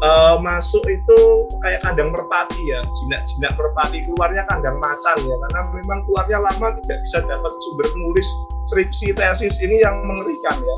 eh, 0.00 0.36
masuk 0.40 0.82
itu 0.88 1.18
kayak 1.60 1.84
kandang 1.84 2.08
merpati 2.08 2.62
ya. 2.64 2.80
Jinak-jinak 2.80 3.52
merpati 3.60 4.02
keluarnya 4.08 4.42
kandang 4.48 4.80
macan 4.80 5.16
ya. 5.20 5.36
Karena 5.36 5.60
memang 5.76 6.00
keluarnya 6.08 6.38
lama 6.40 6.68
tidak 6.82 6.98
bisa 7.04 7.18
dapat 7.28 7.52
sumber 7.68 7.86
nulis 8.00 8.28
skripsi 8.72 9.12
tesis 9.12 9.60
ini 9.60 9.84
yang 9.84 10.00
mengerikan 10.08 10.56
ya. 10.56 10.76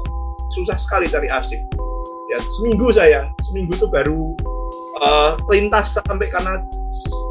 Susah 0.58 0.76
sekali 0.76 1.06
cari 1.06 1.30
arsip. 1.30 1.62
Ya 2.28 2.38
seminggu 2.58 2.90
saya. 2.90 3.30
Seminggu 3.46 3.78
itu 3.78 3.86
baru 3.86 4.34
eh, 5.06 5.30
lintas 5.54 5.94
sampai 5.94 6.26
karena 6.28 6.58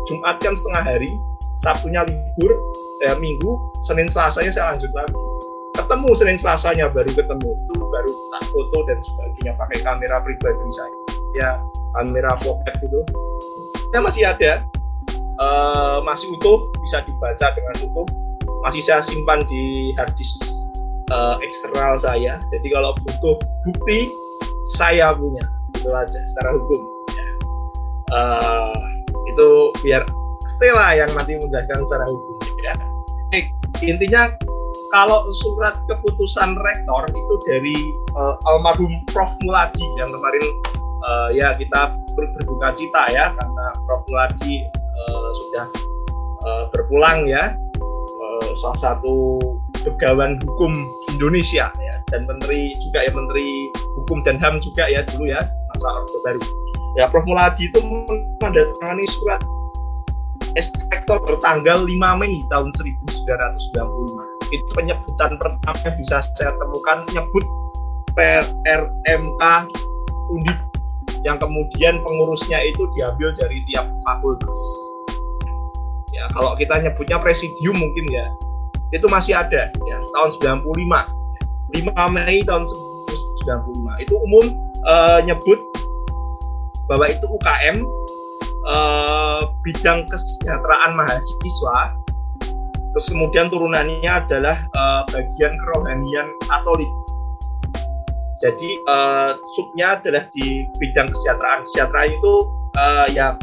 Jumat 0.07 0.39
kan 0.39 0.55
setengah 0.55 0.83
hari 0.87 1.11
Sabtunya 1.57 2.05
libur 2.07 2.53
eh, 3.03 3.17
Minggu 3.19 3.59
Senin 3.83 4.07
Selasanya 4.07 4.51
saya 4.55 4.65
lanjut 4.71 4.93
lagi 4.95 5.17
ketemu 5.77 6.09
Senin 6.17 6.37
Selasanya 6.41 6.89
baru 6.89 7.11
ketemu. 7.13 7.49
Itu 7.53 7.73
baru 7.85 8.11
tak 8.33 8.43
foto 8.49 8.77
dan 8.89 8.99
sebagainya 8.99 9.53
pakai 9.55 9.77
kamera 9.85 10.17
pribadi 10.25 10.67
saya. 10.73 10.97
Ya 11.37 11.51
kamera 11.93 12.31
pocket 12.41 12.73
gitu 12.81 13.01
ya 13.93 13.99
masih 14.03 14.23
ada. 14.27 14.51
Eh, 15.37 15.97
masih 16.01 16.33
utuh 16.33 16.65
bisa 16.81 17.05
dibaca 17.05 17.47
dengan 17.53 17.75
utuh. 17.85 18.07
Masih 18.65 18.81
saya 18.81 19.05
simpan 19.05 19.37
di 19.45 19.93
hard 19.95 20.09
disk 20.17 20.41
eh, 21.13 21.35
eksternal 21.45 21.93
saya. 22.01 22.41
Jadi 22.49 22.67
kalau 22.73 22.91
butuh 23.05 23.35
bukti 23.65 24.09
saya 24.73 25.13
punya. 25.13 25.43
Itu 25.77 25.93
aja 25.93 26.19
secara 26.33 26.49
hukum. 26.57 26.81
Ya. 27.13 27.27
Eh, 28.17 28.77
itu 29.29 29.49
biar 29.85 30.01
Stella 30.57 30.97
yang 30.97 31.11
nanti 31.13 31.37
menjelaskan 31.37 31.85
secara 31.85 32.05
hukum 32.09 32.35
ya. 32.65 32.73
Intinya 33.85 34.33
kalau 34.91 35.27
surat 35.43 35.75
keputusan 35.87 36.55
rektor 36.55 37.03
itu 37.11 37.33
dari 37.47 37.77
eh, 38.15 38.35
almarhum 38.47 39.03
Prof. 39.11 39.31
Muladi 39.43 39.83
yang 39.99 40.09
kemarin 40.09 40.45
eh, 41.07 41.29
ya 41.43 41.47
kita 41.59 41.95
ber- 42.15 42.31
berduka 42.39 42.71
cita 42.75 43.03
ya 43.11 43.31
karena 43.35 43.65
Prof. 43.85 44.01
Muladi 44.07 44.53
eh, 44.71 45.29
sudah 45.43 45.65
eh, 46.47 46.63
berpulang 46.71 47.27
ya 47.27 47.55
eh, 48.21 48.47
salah 48.63 48.79
satu 48.79 49.39
pegawan 49.83 50.39
hukum 50.43 50.71
Indonesia 51.15 51.71
ya 51.71 51.95
dan 52.11 52.27
menteri 52.27 52.71
juga 52.83 53.03
ya 53.03 53.11
menteri 53.11 53.71
hukum 54.03 54.23
dan 54.23 54.39
ham 54.39 54.59
juga 54.63 54.87
ya 54.87 55.03
dulu 55.13 55.27
ya 55.27 55.41
masa 55.73 55.87
orde 55.91 56.17
baru. 56.23 56.41
Ya 56.95 57.05
Prof. 57.11 57.25
Muladi 57.27 57.69
itu 57.69 57.79
menandatangani 57.83 59.05
surat 59.19 59.41
Ekspektor 60.57 61.21
bertanggal 61.21 61.85
5 61.85 62.17
Mei 62.17 62.41
tahun 62.49 62.73
1995 62.73 64.36
itu 64.51 64.69
penyebutan 64.75 65.35
pertama 65.37 65.77
yang 65.83 65.95
bisa 65.99 66.17
saya 66.35 66.51
temukan 66.55 66.97
nyebut 67.11 67.45
PRMK 68.15 69.43
Undip 70.27 70.59
yang 71.25 71.37
kemudian 71.39 71.99
pengurusnya 72.03 72.59
itu 72.67 72.83
diambil 72.95 73.33
dari 73.39 73.63
tiap 73.71 73.85
fakultas. 74.05 74.59
Ya, 76.15 76.23
kalau 76.33 76.55
kita 76.55 76.79
nyebutnya 76.81 77.19
presidium 77.19 77.77
mungkin 77.77 78.05
ya, 78.09 78.25
itu 78.95 79.05
masih 79.11 79.35
ada 79.35 79.69
ya 79.71 79.97
tahun 80.15 80.63
95. 80.63 80.63
5 81.67 82.15
Mei 82.15 82.39
tahun 82.47 82.63
1995 83.43 84.03
itu 84.07 84.13
umum 84.23 84.45
uh, 84.87 85.19
nyebut 85.19 85.59
bahwa 86.87 87.05
itu 87.11 87.25
UKM 87.27 87.77
uh, 88.71 89.41
bidang 89.67 90.07
kesejahteraan 90.07 90.95
mahasiswa 90.95 91.77
terus 92.97 93.13
kemudian 93.13 93.45
turunannya 93.53 94.09
adalah 94.09 94.57
uh, 94.73 95.05
bagian 95.13 95.53
kerohanian 95.53 96.33
Katolik. 96.49 96.89
Jadi 98.41 98.73
uh, 98.89 99.37
subnya 99.53 100.01
adalah 100.01 100.25
di 100.33 100.65
bidang 100.81 101.05
kesejahteraan. 101.05 101.61
Kesejahteraan 101.69 102.09
itu 102.09 102.33
uh, 102.81 103.05
ya 103.13 103.37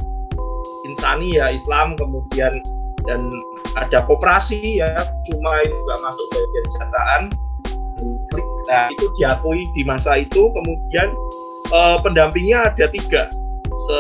insani 0.91 1.39
ya 1.39 1.55
Islam 1.55 1.95
kemudian 1.95 2.59
dan 3.07 3.31
ada 3.79 4.03
koperasi 4.11 4.83
ya. 4.83 4.91
Cuma 5.31 5.63
itu 5.63 5.71
juga 5.71 5.95
masuk 6.03 6.27
bagian 6.35 6.65
kesejahteraan. 6.67 7.23
Nah 8.67 8.85
itu 8.91 9.07
diakui 9.23 9.63
di 9.79 9.87
masa 9.87 10.19
itu. 10.19 10.51
Kemudian 10.51 11.15
uh, 11.71 11.95
pendampingnya 12.03 12.75
ada 12.75 12.91
tiga. 12.91 13.31
Se 13.71 13.99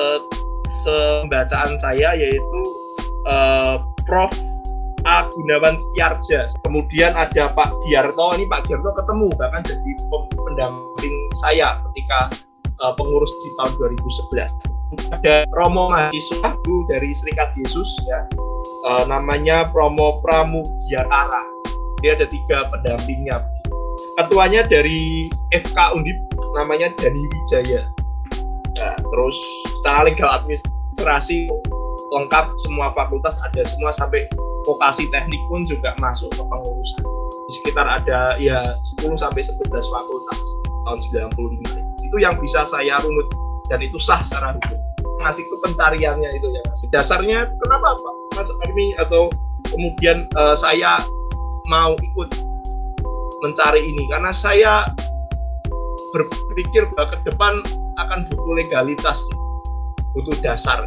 sembacaan 0.82 1.78
saya 1.78 2.18
yaitu 2.18 2.60
uh, 3.30 3.86
Prof 4.02 4.34
A 5.04 5.28
Gunawan 5.28 5.76
Setiarja. 5.76 6.48
Kemudian 6.64 7.12
ada 7.12 7.52
Pak 7.52 7.70
Giarto, 7.84 8.32
ini 8.40 8.48
Pak 8.48 8.64
Giarto 8.68 8.90
ketemu 8.96 9.28
bahkan 9.36 9.62
jadi 9.64 9.90
pendamping 10.32 11.16
saya 11.44 11.76
ketika 11.92 12.32
uh, 12.80 12.92
pengurus 12.96 13.30
di 13.30 13.48
tahun 13.60 13.72
2011. 13.76 15.12
Ada 15.12 15.44
Romo 15.52 15.90
mahasiswa 15.90 16.54
dari 16.86 17.10
Serikat 17.12 17.50
Yesus 17.58 17.90
ya, 18.08 18.24
uh, 18.88 19.04
namanya 19.10 19.66
Promo 19.68 20.22
Pramugyatara. 20.24 21.42
Dia 22.00 22.16
ada 22.16 22.26
tiga 22.28 22.64
pendampingnya. 22.68 23.42
Ketuanya 24.20 24.62
dari 24.62 25.26
FK 25.50 25.78
Undip, 25.98 26.18
namanya 26.54 26.92
Dani 26.96 27.18
Wijaya. 27.18 27.82
Nah, 28.74 28.94
terus 28.98 29.36
secara 29.80 30.06
legal 30.06 30.30
administrasi 30.30 30.83
lengkap 32.14 32.46
semua 32.62 32.94
fakultas 32.94 33.34
ada 33.42 33.62
semua 33.66 33.90
sampai 33.94 34.26
vokasi 34.64 35.10
teknik 35.10 35.40
pun 35.50 35.66
juga 35.66 35.92
masuk 36.00 36.30
ke 36.32 36.42
pengurusan. 36.46 37.02
Di 37.44 37.50
sekitar 37.60 37.86
ada 37.86 38.32
ya 38.40 38.62
10 39.02 39.18
sampai 39.18 39.42
11 39.44 39.68
fakultas 39.68 40.38
tahun 40.84 40.98
95 41.36 42.04
itu 42.04 42.16
yang 42.20 42.34
bisa 42.40 42.62
saya 42.64 42.96
runut 43.02 43.28
dan 43.68 43.80
itu 43.80 43.96
sah 44.00 44.20
secara 44.24 44.56
hukum. 44.56 44.78
Masih 45.20 45.42
itu 45.44 45.56
pencariannya 45.64 46.30
itu 46.32 46.46
ya 46.52 46.62
mas. 46.68 46.80
Dasarnya 46.92 47.40
kenapa 47.64 47.96
Pak 47.96 48.14
Mas 48.36 48.48
Armi 48.68 48.92
atau 49.00 49.32
kemudian 49.72 50.28
uh, 50.36 50.56
saya 50.56 51.00
mau 51.72 51.96
ikut 51.96 52.30
mencari 53.40 53.82
ini? 53.88 54.02
Karena 54.12 54.30
saya 54.32 54.84
berpikir 56.12 56.86
bahwa 56.94 57.10
ke 57.10 57.16
depan 57.32 57.54
akan 57.98 58.18
butuh 58.30 58.52
legalitas 58.54 59.18
butuh 60.14 60.36
dasar. 60.40 60.86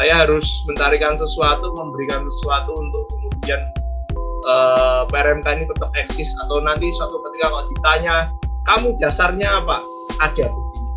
Saya 0.00 0.24
harus 0.24 0.64
mencarikan 0.64 1.12
sesuatu 1.20 1.68
memberikan 1.76 2.24
sesuatu 2.24 2.72
untuk 2.80 3.04
kemudian 3.12 3.60
uh, 4.48 5.04
eh, 5.04 5.12
PRMK 5.12 5.46
ini 5.60 5.64
tetap 5.68 5.90
eksis 5.92 6.32
atau 6.48 6.64
nanti 6.64 6.88
suatu 6.96 7.20
ketika 7.28 7.52
kalau 7.52 7.64
ditanya 7.68 8.14
kamu 8.64 8.96
dasarnya 8.96 9.60
apa? 9.60 9.76
Ada 10.24 10.48
buktinya. 10.48 10.92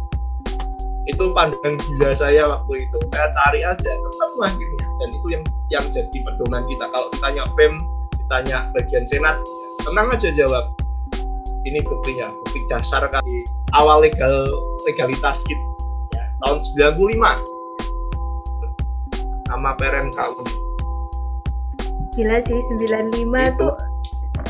Itu 1.06 1.24
pandangan 1.36 1.76
gila 1.76 2.10
saya 2.16 2.48
waktu 2.48 2.74
itu. 2.82 2.98
Saya 3.12 3.28
cari 3.36 3.62
aja 3.68 3.92
tetap 3.94 4.30
akhirnya 4.42 4.88
dan 4.88 5.10
itu 5.12 5.28
yang 5.28 5.44
yang 5.70 5.86
jadi 5.92 6.18
pedoman 6.24 6.64
kita. 6.72 6.86
Kalau 6.88 7.08
ditanya 7.12 7.44
PEM 7.60 7.74
ditanya 8.16 8.58
bagian 8.80 9.04
senat 9.06 9.38
tenang 9.84 10.08
aja 10.16 10.32
jawab. 10.32 10.72
Ini 11.66 11.82
buktinya 11.82 12.30
bukti 12.30 12.62
dasar 12.70 13.10
kali 13.10 13.42
awal 13.74 14.06
legal 14.06 14.46
legalitas 14.86 15.42
kita 15.50 15.58
ya, 15.58 15.75
tahun 16.44 16.60
95 16.76 17.16
sama 19.46 19.72
PRMK 19.78 20.20
Gila 22.16 22.38
sih 22.48 22.60
95 22.80 23.20
itu. 23.20 23.52
tuh 23.60 23.76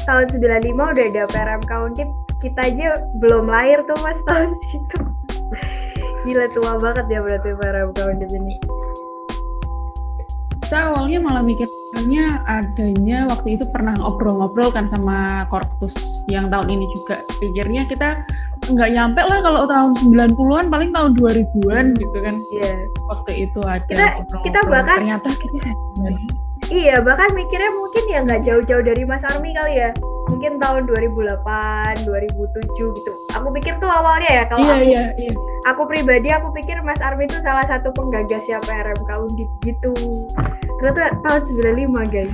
tahun 0.05 0.25
95 0.29 0.73
udah 0.73 1.05
ada 1.09 1.23
PRMK 1.29 1.71
Undip 1.81 2.09
kita 2.41 2.61
aja 2.61 2.93
belum 3.17 3.49
lahir 3.49 3.81
tuh 3.89 3.97
mas 4.05 4.19
tahun 4.29 4.53
situ. 4.69 4.99
Gila 6.25 6.45
tua 6.53 6.77
banget 6.77 7.05
ya 7.09 7.19
berarti 7.25 7.49
PRMK 7.57 7.99
Undip 8.05 8.29
ini. 8.37 8.55
Saya 10.65 10.89
awalnya 10.89 11.21
malah 11.21 11.45
mikirnya 11.45 12.41
adanya 12.49 13.29
waktu 13.29 13.53
itu 13.53 13.69
pernah 13.69 13.93
ngobrol-ngobrol 14.01 14.73
kan 14.73 14.89
sama 14.89 15.45
korpus 15.53 15.93
yang 16.25 16.49
tahun 16.49 16.73
ini 16.73 16.85
juga. 17.01 17.21
Pikirnya 17.37 17.85
kita 17.85 18.25
nggak 18.71 18.89
nyampe 18.97 19.21
lah 19.21 19.39
kalau 19.45 19.61
tahun 19.69 19.91
90-an 20.01 20.65
paling 20.73 20.89
tahun 20.95 21.11
2000-an 21.17 21.85
gitu 21.93 22.17
kan. 22.23 22.35
Iya. 22.55 22.65
Yeah. 22.73 22.79
waktu 23.05 23.31
itu 23.45 23.59
ada 23.61 23.85
kita, 23.85 24.37
kita 24.41 24.59
bahkan 24.65 24.97
ternyata 24.97 25.29
kita 25.37 25.69
iya 26.73 26.97
bahkan 26.97 27.29
mikirnya 27.37 27.69
mungkin 27.77 28.03
ya 28.09 28.19
nggak 28.25 28.41
jauh-jauh 28.41 28.81
dari 28.81 29.03
Mas 29.05 29.21
Armi 29.21 29.53
kali 29.53 29.85
ya. 29.85 29.93
Mungkin 30.33 30.57
tahun 30.57 30.89
2008 30.89 32.09
2007 32.09 32.65
gitu. 32.73 33.11
Aku 33.37 33.53
pikir 33.53 33.77
tuh 33.77 33.85
awalnya 33.85 34.41
ya 34.41 34.43
kalau 34.49 34.65
iya, 34.65 34.73
aku 34.73 34.85
iya, 34.89 35.03
iya. 35.21 35.33
aku 35.69 35.81
pribadi 35.85 36.29
aku 36.33 36.49
pikir 36.57 36.81
Mas 36.81 36.97
Armi 37.05 37.29
itu 37.29 37.37
salah 37.45 37.61
satu 37.69 37.93
penggagas 37.93 38.41
ya 38.49 38.57
PRMK 38.65 39.09
Undip 39.13 39.49
gitu. 39.61 39.93
Ternyata 40.81 41.13
tahun 41.21 41.41
95 41.93 42.13
guys 42.13 42.33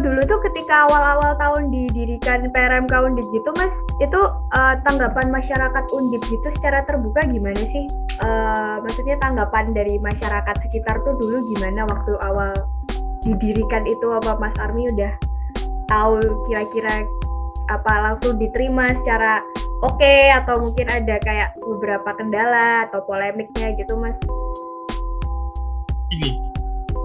dulu 0.00 0.20
tuh 0.24 0.40
ketika 0.50 0.86
awal-awal 0.86 1.34
tahun 1.36 1.70
didirikan 1.70 2.48
PRMK 2.54 2.92
Undip 2.94 3.26
gitu 3.34 3.50
mas 3.58 3.74
itu 3.98 4.20
uh, 4.54 4.74
tanggapan 4.86 5.26
masyarakat 5.28 5.84
Undip 5.94 6.22
gitu 6.26 6.48
secara 6.54 6.86
terbuka 6.86 7.22
gimana 7.26 7.58
sih? 7.58 7.84
Uh, 8.22 8.82
maksudnya 8.82 9.18
tanggapan 9.18 9.74
dari 9.74 9.98
masyarakat 9.98 10.56
sekitar 10.62 11.02
tuh 11.02 11.14
dulu 11.18 11.36
gimana 11.56 11.84
waktu 11.86 12.12
awal 12.26 12.50
didirikan 13.26 13.84
itu? 13.86 14.06
Apa 14.08 14.38
Mas 14.38 14.54
Armi 14.62 14.86
udah 14.94 15.12
tahu 15.90 16.20
kira-kira 16.48 17.04
apa 17.68 17.92
langsung 18.00 18.40
diterima 18.40 18.88
secara 18.96 19.44
oke 19.84 20.00
okay, 20.00 20.32
atau 20.32 20.56
mungkin 20.64 20.88
ada 20.88 21.20
kayak 21.20 21.52
beberapa 21.60 22.16
kendala 22.16 22.88
atau 22.88 23.04
polemiknya 23.04 23.76
gitu 23.76 23.96
Mas 24.00 24.16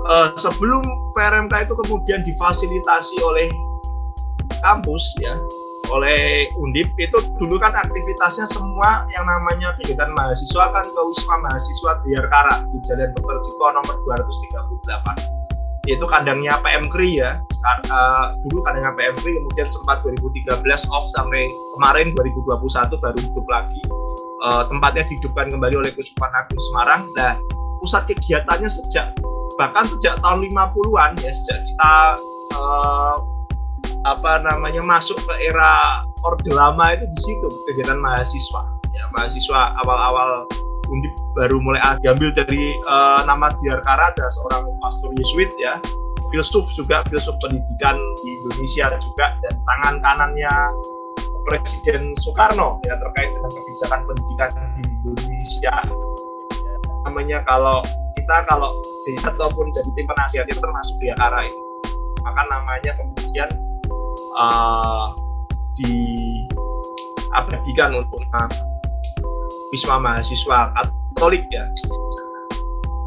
uh, 0.08 0.30
sebelum 0.40 0.84
PRMK 1.16 1.70
itu 1.70 1.74
kemudian 1.86 2.20
difasilitasi 2.24 3.16
oleh 3.24 3.48
kampus 4.64 5.04
ya 5.20 5.36
oleh 5.92 6.48
Undip 6.64 6.88
itu 6.96 7.18
dulu 7.38 7.60
kan 7.60 7.76
aktivitasnya 7.76 8.48
semua 8.50 9.04
yang 9.12 9.28
namanya 9.28 9.76
kegiatan 9.78 10.10
mahasiswa 10.16 10.72
kan 10.72 10.86
ke 10.86 11.02
Wisma 11.12 11.36
Mahasiswa 11.44 11.92
Biarkara 12.08 12.56
di 12.72 12.78
Jalan 12.88 13.12
Dr. 13.14 13.38
Cito 13.44 13.66
nomor 13.68 13.96
238 14.08 15.92
itu 15.92 16.06
kandangnya 16.08 16.56
PM 16.64 16.88
Kri 16.88 17.20
ya 17.20 17.44
uh, 17.92 18.40
dulu 18.48 18.64
kandangnya 18.64 18.96
PM 18.96 19.16
Kri 19.20 19.36
kemudian 19.36 19.68
sempat 19.68 20.00
2013 20.08 20.64
off 20.96 21.12
sampai 21.20 21.52
kemarin 21.76 22.16
2021 22.16 23.04
baru 23.04 23.20
hidup 23.20 23.46
lagi 23.52 23.82
uh, 24.48 24.64
tempatnya 24.72 25.04
dihidupkan 25.12 25.52
kembali 25.52 25.76
oleh 25.84 25.92
Kusuma 25.92 26.32
Agung 26.32 26.62
Semarang 26.72 27.04
nah 27.20 27.36
pusat 27.84 28.08
kegiatannya 28.08 28.72
sejak 28.72 29.12
bahkan 29.58 29.86
sejak 29.86 30.18
tahun 30.22 30.50
50-an 30.50 31.12
ya 31.22 31.32
sejak 31.32 31.60
kita 31.62 31.94
uh, 32.58 33.16
apa 34.04 34.44
namanya 34.44 34.84
masuk 34.84 35.16
ke 35.16 35.34
era 35.48 36.04
orde 36.28 36.52
lama 36.52 36.84
itu 36.96 37.06
di 37.08 37.20
situ 37.24 37.48
kegiatan 37.72 38.00
mahasiswa. 38.00 38.62
Ya 38.94 39.04
mahasiswa 39.16 39.62
awal-awal 39.84 40.46
undip 40.92 41.14
baru 41.40 41.58
mulai 41.64 41.80
diambil 42.04 42.36
dari 42.36 42.76
uh, 42.92 43.24
nama 43.24 43.48
Diarkara 43.60 44.12
ada 44.12 44.26
seorang 44.40 44.64
pastor 44.84 45.10
Yesuit 45.16 45.52
ya. 45.60 45.80
Filsuf 46.32 46.66
juga 46.74 47.06
filsuf 47.14 47.38
pendidikan 47.46 47.94
di 48.26 48.30
Indonesia 48.42 48.90
juga 48.98 49.38
dan 49.46 49.54
tangan 49.54 49.96
kanannya 50.02 50.54
Presiden 51.44 52.16
Soekarno 52.24 52.80
ya 52.88 52.96
terkait 52.98 53.30
dengan 53.30 53.52
kebijakan 53.52 54.00
pendidikan 54.08 54.50
di 54.80 54.82
Indonesia. 54.90 55.76
Namanya 57.04 57.44
kalau 57.46 57.84
kita 58.24 58.48
kalau 58.48 58.72
jadi 59.04 59.36
ataupun 59.36 59.68
jadi 59.76 59.92
tim 60.00 60.08
penasihat 60.08 60.48
itu 60.48 60.64
termasuk 60.64 60.96
di 61.04 61.12
arah 61.12 61.44
itu 61.44 61.60
maka 62.24 62.40
namanya 62.56 62.96
kemudian 62.96 63.52
uh, 64.40 65.12
diabadikan 65.76 67.92
untuk 67.92 68.24
Wisma 69.76 70.00
Mahasiswa 70.00 70.72
Katolik 71.18 71.50
ya. 71.52 71.66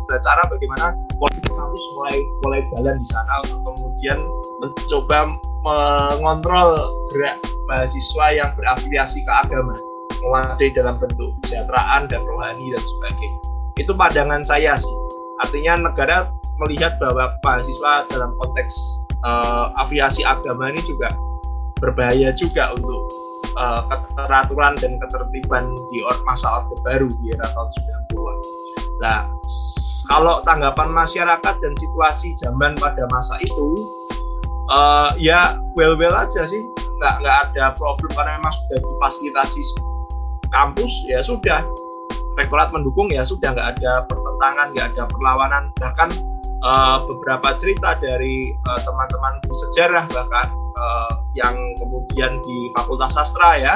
Cara 0.07 0.39
bagaimana 0.47 0.95
politik 1.19 1.51
kampus 1.51 1.83
mulai 1.99 2.23
mulai 2.45 2.61
jalan 2.77 2.95
di 3.01 3.07
sana 3.11 3.33
untuk 3.43 3.75
kemudian 3.75 4.19
mencoba 4.63 5.35
mengontrol 5.65 6.79
gerak 7.11 7.35
mahasiswa 7.67 8.27
yang 8.31 8.47
berafiliasi 8.55 9.27
ke 9.27 9.33
agama 9.47 9.75
memadai 10.23 10.71
dalam 10.75 10.99
bentuk 11.03 11.35
kesejahteraan 11.43 12.07
dan 12.07 12.23
rohani 12.23 12.71
dan 12.71 12.83
sebagainya 12.83 13.46
itu 13.77 13.93
pandangan 13.93 14.41
saya 14.45 14.77
sih 14.77 14.95
artinya 15.45 15.93
negara 15.93 16.33
melihat 16.65 16.97
bahwa 16.97 17.37
mahasiswa 17.45 18.09
dalam 18.09 18.33
konteks 18.41 18.75
uh, 19.25 19.73
aviasi 19.85 20.25
agama 20.25 20.73
ini 20.73 20.81
juga 20.89 21.13
berbahaya 21.81 22.33
juga 22.33 22.73
untuk 22.73 23.01
uh, 23.61 23.81
keteraturan 23.89 24.77
dan 24.81 24.97
ketertiban 25.01 25.73
di 25.93 26.01
masa 26.25 26.65
Orde 26.65 26.77
Baru 26.85 27.09
di 27.21 27.33
era 27.37 27.45
tahun 27.53 27.69
90-an. 28.09 28.37
Nah, 29.05 29.19
kalau 30.09 30.41
tanggapan 30.41 30.89
masyarakat 30.89 31.55
dan 31.61 31.73
situasi 31.77 32.33
zaman 32.41 32.73
pada 32.81 33.05
masa 33.13 33.37
itu, 33.45 33.69
uh, 34.73 35.13
ya 35.21 35.61
well-well 35.77 36.17
aja 36.17 36.41
sih, 36.49 36.65
nggak 37.03 37.15
nggak 37.21 37.37
ada 37.51 37.65
problem 37.77 38.09
karena 38.17 38.41
memang 38.41 38.55
sudah 38.57 38.79
difasilitasi 38.81 39.63
kampus, 40.49 40.93
ya 41.13 41.21
sudah. 41.21 41.61
Rektorat 42.37 42.69
mendukung 42.73 43.09
ya 43.09 43.25
sudah 43.25 43.57
nggak 43.57 43.69
ada 43.81 44.05
pertentangan, 44.05 44.67
nggak 44.77 44.87
ada 44.93 45.03
perlawanan, 45.09 45.65
bahkan 45.81 46.09
uh, 46.63 47.03
beberapa 47.09 47.57
cerita 47.57 47.97
dari 47.97 48.53
teman-teman 48.85 49.35
uh, 49.41 49.57
sejarah 49.67 50.05
bahkan 50.13 50.47
uh, 50.77 51.13
yang 51.33 51.57
kemudian 51.81 52.39
di 52.45 52.57
Fakultas 52.77 53.17
Sastra 53.17 53.57
ya 53.61 53.75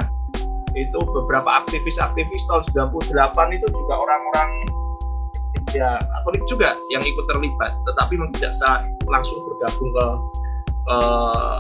itu 0.79 0.99
beberapa 1.03 1.65
aktivis-aktivis 1.65 2.47
tahun 2.47 2.63
98 2.95 3.59
itu 3.59 3.67
juga 3.75 3.95
orang-orang 3.99 4.51
ya 5.75 5.99
Katolik 5.99 6.45
juga 6.47 6.71
yang 6.91 7.03
ikut 7.03 7.25
terlibat 7.31 7.71
tetapi 7.87 8.19
memang 8.19 8.35
tidak 8.39 8.55
langsung 9.07 9.39
bergabung 9.47 9.91
ke 9.91 10.07
uh, 10.91 11.57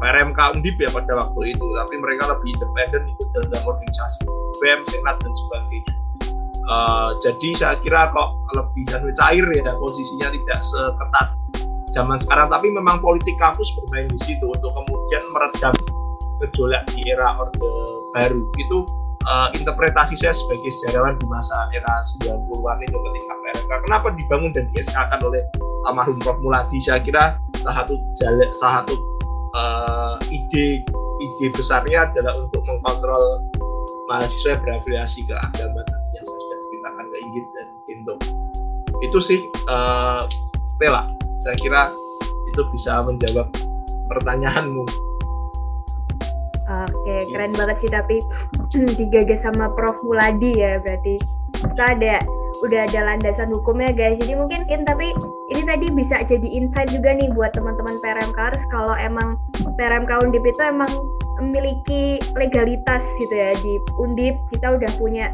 PRMK 0.00 0.38
Undip 0.56 0.76
ya 0.80 0.88
pada 0.90 1.12
waktu 1.20 1.40
itu 1.52 1.66
tapi 1.76 1.94
mereka 2.00 2.32
lebih 2.32 2.56
independen 2.56 3.02
ikut 3.12 3.28
dalam 3.36 3.62
organisasi 3.68 4.20
BEM, 4.64 4.80
Senat 4.88 5.16
dan 5.20 5.32
sebagainya. 5.32 5.94
Uh, 6.70 7.10
jadi 7.18 7.48
saya 7.58 7.74
kira 7.82 8.08
kok 8.14 8.28
lebih 8.54 8.84
cair 9.18 9.42
ya 9.42 9.72
posisinya 9.74 10.28
tidak 10.32 10.60
seketat 10.64 11.26
zaman 11.92 12.18
sekarang. 12.22 12.48
Tapi 12.48 12.70
memang 12.70 13.02
politik 13.02 13.34
kampus 13.42 13.68
bermain 13.76 14.06
di 14.08 14.20
situ 14.22 14.46
untuk 14.46 14.70
kemudian 14.72 15.22
meredam 15.34 15.74
gejolak 16.40 16.82
di 16.94 17.10
era 17.10 17.36
orde 17.36 17.72
baru. 18.14 18.40
Itu 18.56 18.86
uh, 19.28 19.48
interpretasi 19.52 20.14
saya 20.16 20.32
sebagai 20.32 20.70
sejarawan 20.80 21.18
di 21.18 21.26
masa 21.28 21.56
era 21.74 21.94
90-an 22.22 22.78
itu 22.86 22.96
ketika 22.96 23.32
PRK 23.42 23.70
kenapa 23.90 24.06
dibangun 24.16 24.50
dan 24.54 24.64
dieskakan 24.72 25.20
oleh 25.26 25.42
almarhum 25.90 26.16
Prof. 26.22 26.38
Muladi? 26.40 26.78
Saya 26.80 27.02
kira 27.02 27.36
salah 27.60 27.84
satu 27.84 27.94
jalan 28.22 28.48
salah 28.56 28.74
satu 28.80 28.94
uh, 29.56 30.16
ide 30.30 30.82
ide 31.20 31.46
besarnya 31.54 32.10
adalah 32.10 32.38
untuk 32.40 32.62
mengkontrol 32.66 33.24
mahasiswa 34.10 34.58
yang 34.58 34.62
berafiliasi 34.66 35.20
ke 35.26 35.34
agama 35.34 35.80
tadi 35.86 36.08
yang 36.18 36.26
saya 36.26 36.38
sudah 36.38 36.58
ceritakan 36.66 37.04
ke 37.06 37.16
Inggit 37.22 37.46
dan 37.54 37.68
Indo 37.90 38.14
itu 39.00 39.18
sih 39.22 39.40
uh, 39.70 40.22
Stella 40.76 41.08
saya 41.40 41.56
kira 41.56 41.82
itu 42.50 42.62
bisa 42.74 43.00
menjawab 43.06 43.46
pertanyaanmu. 44.10 44.84
Oke, 46.70 47.16
keren 47.34 47.50
banget 47.54 47.76
sih 47.82 47.90
tapi 47.90 48.16
digagas 48.98 49.42
sama 49.42 49.70
Prof 49.74 49.98
Muladi 50.06 50.54
ya 50.54 50.78
berarti 50.78 51.18
kita 51.60 51.84
ada 51.96 52.16
udah 52.66 52.80
ada 52.90 53.00
landasan 53.14 53.48
hukumnya 53.54 53.90
guys. 53.94 54.18
Jadi 54.20 54.34
mungkin 54.36 54.66
in, 54.68 54.82
tapi 54.84 55.14
ini 55.54 55.62
tadi 55.64 55.86
bisa 55.94 56.20
jadi 56.26 56.44
insight 56.44 56.90
juga 56.92 57.14
nih 57.14 57.30
buat 57.32 57.54
teman-teman 57.54 57.96
PRMKers 58.02 58.60
kalau 58.68 58.92
emang 58.98 59.38
PRMK 59.78 60.10
Undip 60.26 60.44
itu 60.44 60.60
emang 60.60 60.90
memiliki 61.40 62.20
legalitas 62.36 63.04
gitu 63.22 63.34
ya. 63.34 63.50
Di 63.56 63.74
Undip 64.02 64.36
kita 64.52 64.76
udah 64.76 64.90
punya 65.00 65.32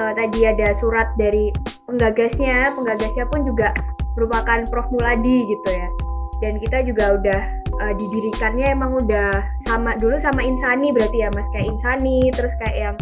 uh, 0.00 0.12
tadi 0.16 0.48
ada 0.48 0.72
surat 0.80 1.12
dari 1.20 1.52
penggagasnya, 1.84 2.72
penggagasnya 2.72 3.24
pun 3.28 3.44
juga 3.44 3.68
merupakan 4.16 4.64
Prof. 4.70 4.88
Muladi 4.92 5.36
gitu 5.50 5.68
ya. 5.72 5.88
Dan 6.42 6.58
kita 6.58 6.82
juga 6.82 7.16
udah 7.16 7.40
uh, 7.80 7.92
didirikannya 7.94 8.66
emang 8.72 8.98
udah 8.98 9.30
sama 9.68 9.94
dulu 10.00 10.18
sama 10.18 10.42
Insani 10.42 10.90
berarti 10.90 11.22
ya 11.22 11.28
mas. 11.36 11.46
Kayak 11.54 11.66
Insani 11.70 12.18
terus 12.32 12.52
kayak 12.64 12.76
yang 12.76 12.96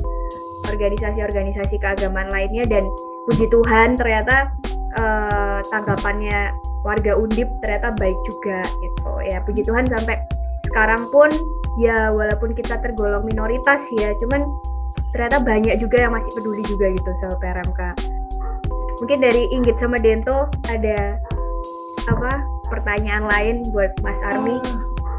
organisasi-organisasi 0.71 1.75
keagamaan 1.83 2.31
lainnya 2.31 2.65
dan 2.71 2.87
puji 3.29 3.47
Tuhan 3.51 3.99
ternyata 3.99 4.51
uh, 4.99 5.59
tanggapannya 5.69 6.55
warga 6.87 7.13
Undip 7.19 7.49
ternyata 7.61 7.93
baik 7.99 8.17
juga 8.27 8.65
gitu 8.65 9.11
ya 9.29 9.39
puji 9.45 9.63
Tuhan 9.67 9.85
sampai 9.91 10.17
sekarang 10.71 11.03
pun 11.11 11.29
ya 11.79 12.15
walaupun 12.15 12.55
kita 12.55 12.79
tergolong 12.81 13.27
minoritas 13.27 13.83
ya 13.99 14.15
cuman 14.23 14.47
ternyata 15.11 15.43
banyak 15.43 15.75
juga 15.83 16.07
yang 16.07 16.13
masih 16.15 16.31
peduli 16.39 16.63
juga 16.67 16.87
gitu 16.95 17.11
sama 17.21 17.37
PRMK 17.43 17.81
mungkin 19.03 19.19
dari 19.21 19.43
Inggit 19.51 19.77
sama 19.81 19.97
Dento 19.99 20.47
ada 20.69 21.19
apa 22.09 22.31
pertanyaan 22.71 23.27
lain 23.27 23.57
buat 23.75 23.91
Mas 24.01 24.17
Armi? 24.31 24.57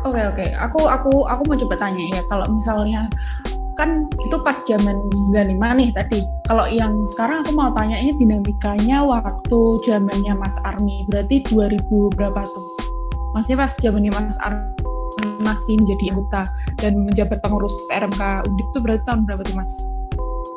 Oh, 0.01 0.09
oke 0.09 0.17
oke, 0.17 0.33
okay. 0.33 0.49
aku 0.57 0.81
aku 0.89 1.11
aku 1.29 1.41
mau 1.45 1.57
coba 1.59 1.75
tanya 1.77 2.05
ya 2.09 2.21
kalau 2.25 2.45
misalnya 2.49 3.05
kan 3.81 4.05
itu 4.21 4.37
pas 4.45 4.61
zaman 4.69 5.01
95 5.33 5.57
nih 5.57 5.89
tadi. 5.97 6.21
Kalau 6.45 6.69
yang 6.69 7.01
sekarang 7.17 7.41
aku 7.41 7.57
mau 7.57 7.73
tanya 7.73 7.97
ini 7.97 8.13
dinamikanya 8.13 9.01
waktu 9.01 9.59
zamannya 9.81 10.37
Mas 10.37 10.53
Armi 10.61 11.09
berarti 11.09 11.41
2000 11.49 11.89
berapa 12.13 12.45
tuh? 12.45 12.65
Maksudnya 13.33 13.65
pas 13.65 13.73
zamannya 13.81 14.13
Mas 14.13 14.37
Armi 14.45 14.69
masih 15.41 15.81
menjadi 15.81 16.13
anggota 16.13 16.41
dan 16.77 16.93
menjabat 17.09 17.41
pengurus 17.41 17.73
PRMK 17.89 18.45
Undip 18.45 18.67
itu 18.69 18.77
berarti 18.85 19.03
tahun 19.09 19.21
berapa 19.25 19.41
tuh 19.49 19.57
Mas? 19.57 19.73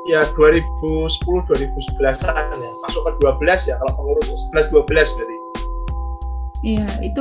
ya 0.04 0.20
2010 0.36 1.24
2011-an 1.24 2.46
ya 2.52 2.70
masuk 2.84 3.02
ke 3.08 3.10
12 3.24 3.72
ya 3.72 3.74
kalau 3.80 3.92
pengurus 3.96 4.28
11 4.52 4.68
12 4.68 4.84
berarti 4.92 5.33
Iya, 6.64 6.88
itu 7.04 7.20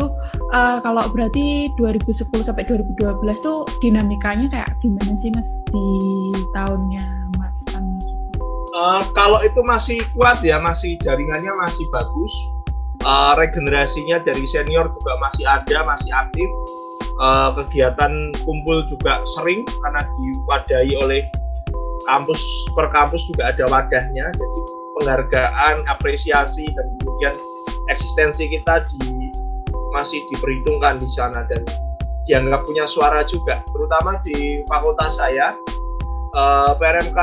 uh, 0.56 0.80
kalau 0.80 1.04
berarti 1.12 1.68
2010 1.76 2.32
sampai 2.48 2.64
2012 2.64 3.20
tuh 3.44 3.68
dinamikanya 3.84 4.48
kayak 4.48 4.72
gimana 4.80 5.20
sih 5.20 5.36
Mas 5.36 5.52
di 5.68 5.86
tahunnya 6.56 7.04
Mas 7.36 7.60
Tani? 7.68 8.00
Uh, 8.72 9.04
kalau 9.12 9.44
itu 9.44 9.60
masih 9.68 10.00
kuat 10.16 10.40
ya, 10.40 10.64
masih 10.64 10.96
jaringannya 11.04 11.52
masih 11.60 11.84
bagus. 11.92 12.34
Uh, 13.04 13.36
regenerasinya 13.36 14.24
dari 14.24 14.48
senior 14.48 14.88
juga 14.88 15.14
masih 15.20 15.44
ada, 15.44 15.78
masih 15.92 16.12
aktif. 16.16 16.50
Uh, 17.20 17.52
kegiatan 17.62 18.32
kumpul 18.48 18.88
juga 18.90 19.22
sering 19.38 19.68
karena 19.86 20.02
diwadahi 20.02 20.92
oleh 21.04 21.22
kampus 22.10 22.42
per 22.74 22.90
kampus 22.90 23.22
juga 23.30 23.54
ada 23.54 23.70
wadahnya 23.70 24.26
jadi 24.34 24.60
penghargaan 24.98 25.86
apresiasi 25.86 26.66
dan 26.74 26.86
kemudian 26.98 27.36
eksistensi 27.94 28.50
kita 28.50 28.82
di 28.90 29.23
masih 29.94 30.26
diperhitungkan 30.34 30.98
di 30.98 31.10
sana 31.14 31.46
dan 31.46 31.62
dianggap 32.26 32.66
punya 32.66 32.90
suara 32.90 33.22
juga 33.24 33.62
terutama 33.72 34.18
di 34.26 34.66
fakultas 34.68 35.16
saya 35.22 35.54
eh, 36.34 36.72
PRMK 36.76 37.20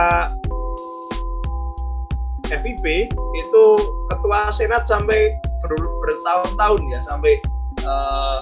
FIP 2.50 3.06
itu 3.14 3.64
ketua 4.10 4.50
senat 4.50 4.82
sampai 4.86 5.38
ber 5.62 5.72
bertahun-tahun 5.78 6.82
ya 6.90 7.00
sampai 7.06 7.38
uh, 7.86 8.40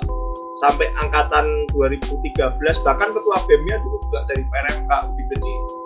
sampai 0.65 0.89
angkatan 1.05 1.69
2013 1.77 2.33
bahkan 2.87 3.09
ketua 3.13 3.37
BEM-nya 3.47 3.77
dulu 3.85 3.97
juga 4.09 4.21
dari 4.33 4.43
PRMK 4.49 4.91
UDIP 5.13 5.31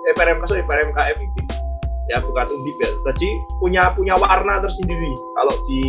eh 0.07 0.15
PRMK 0.15 0.43
sorry 0.47 0.65
PRMK 0.65 0.99
FIP 1.19 1.37
ya 2.11 2.19
bukan 2.23 2.47
Undip 2.47 2.77
ya 2.83 2.91
jadi 3.13 3.29
punya 3.59 3.83
punya 3.95 4.15
warna 4.19 4.61
tersendiri 4.63 5.13
kalau 5.39 5.55
di 5.67 5.81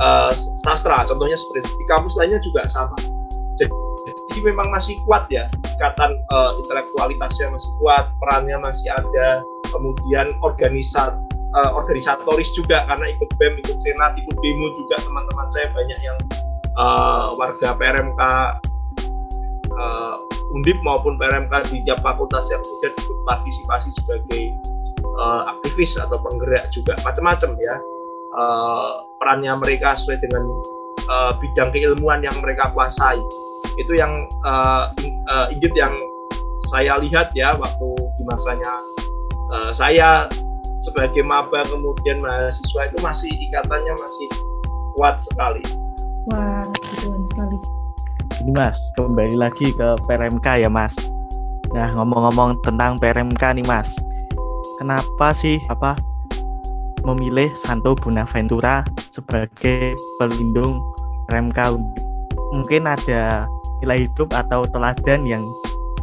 uh, 0.00 0.32
sastra. 0.64 1.04
Contohnya 1.06 1.36
seperti 1.36 1.68
di 1.76 1.84
kampus 1.86 2.16
lainnya 2.16 2.40
juga 2.42 2.64
sama. 2.72 2.96
Jadi, 3.60 3.72
memang 4.40 4.72
masih 4.72 4.96
kuat 5.04 5.28
ya 5.28 5.52
ikatan 5.76 6.16
uh, 6.32 6.56
intelektualitasnya 6.64 7.52
masih 7.52 7.70
kuat 7.84 8.08
perannya 8.24 8.56
masih 8.64 8.88
ada. 8.88 9.44
Kemudian 9.68 10.26
organisat 10.42 11.14
uh, 11.54 11.70
organisatoris 11.76 12.48
juga 12.56 12.88
karena 12.88 13.06
ikut 13.12 13.28
BEM 13.36 13.54
ikut 13.62 13.78
senat 13.78 14.16
ikut 14.18 14.36
demo 14.40 14.66
juga 14.80 14.96
teman-teman 15.02 15.46
saya 15.52 15.68
banyak 15.76 15.98
yang 16.02 16.18
uh, 16.78 17.28
warga 17.36 17.76
PRMK 17.76 18.22
uh, 19.76 20.16
Undip 20.50 20.82
maupun 20.82 21.14
PRMK 21.14 21.70
di 21.70 21.78
tiap 21.86 22.02
fakultas 22.02 22.50
yang 22.50 22.58
sudah 22.58 22.90
ikut 22.90 23.18
partisipasi 23.30 23.88
sebagai 23.94 24.42
uh, 25.14 25.54
aktivis 25.54 25.94
atau 25.94 26.18
penggerak 26.18 26.66
juga 26.74 26.98
macam-macam 27.06 27.54
ya 27.62 27.76
uh, 28.36 29.06
perannya 29.18 29.54
mereka 29.58 29.94
sesuai 29.98 30.18
dengan 30.22 30.44
uh, 31.10 31.32
bidang 31.38 31.70
keilmuan 31.74 32.22
yang 32.22 32.36
mereka 32.42 32.70
kuasai 32.74 33.18
itu 33.78 33.92
yang 33.96 34.26
uh, 34.44 34.90
uh, 35.32 35.46
yang 35.54 35.94
saya 36.70 36.98
lihat 37.00 37.32
ya 37.32 37.50
waktu 37.56 37.88
di 38.20 38.22
masanya 38.28 38.72
uh, 39.56 39.70
saya 39.72 40.28
sebagai 40.80 41.20
maba 41.24 41.60
kemudian 41.68 42.20
mahasiswa 42.24 42.88
itu 42.88 42.98
masih 43.04 43.30
ikatannya 43.30 43.92
masih 43.92 44.28
kuat 44.96 45.20
sekali. 45.20 45.62
Wah, 46.32 46.64
keren 47.00 47.22
sekali. 47.28 47.56
Ini 48.40 48.52
Mas, 48.56 48.80
kembali 48.96 49.36
lagi 49.36 49.72
ke 49.76 49.88
PRMK 50.08 50.64
ya 50.64 50.70
Mas. 50.72 50.96
Nah, 51.76 51.92
ngomong-ngomong 52.00 52.64
tentang 52.64 52.96
PRMK 52.96 53.60
nih 53.60 53.66
Mas. 53.68 53.92
Kenapa 54.80 55.36
sih 55.36 55.60
apa 55.68 55.92
memilih 57.04 57.52
Santo 57.60 57.96
Bonaventura 57.96 58.84
sebagai 59.10 59.96
pelindung 60.20 60.80
PRMK 61.28 61.78
Mungkin 62.50 62.82
ada 62.82 63.46
nilai 63.80 64.10
hidup 64.10 64.34
atau 64.34 64.66
teladan 64.66 65.22
yang 65.22 65.42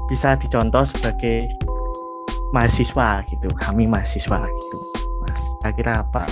bisa 0.07 0.39
dicontoh 0.39 0.87
sebagai 0.87 1.51
mahasiswa 2.55 3.21
gitu 3.27 3.51
kami 3.59 3.83
mahasiswa 3.83 4.47
gitu. 4.47 4.77
Mas 5.23 5.43
kira-kira 5.59 5.93
apa? 6.07 6.23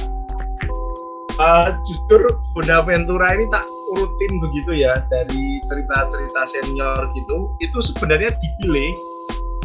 Uh, 1.35 1.75
jujur 1.83 2.23
Bonaventura 2.55 3.35
ini 3.35 3.43
tak 3.51 3.67
urutin 3.91 4.31
begitu 4.39 4.71
ya 4.71 4.95
dari 5.11 5.59
cerita-cerita 5.67 6.41
senior 6.47 7.11
gitu. 7.11 7.51
Itu 7.59 7.83
sebenarnya 7.83 8.31
dipilih 8.39 8.95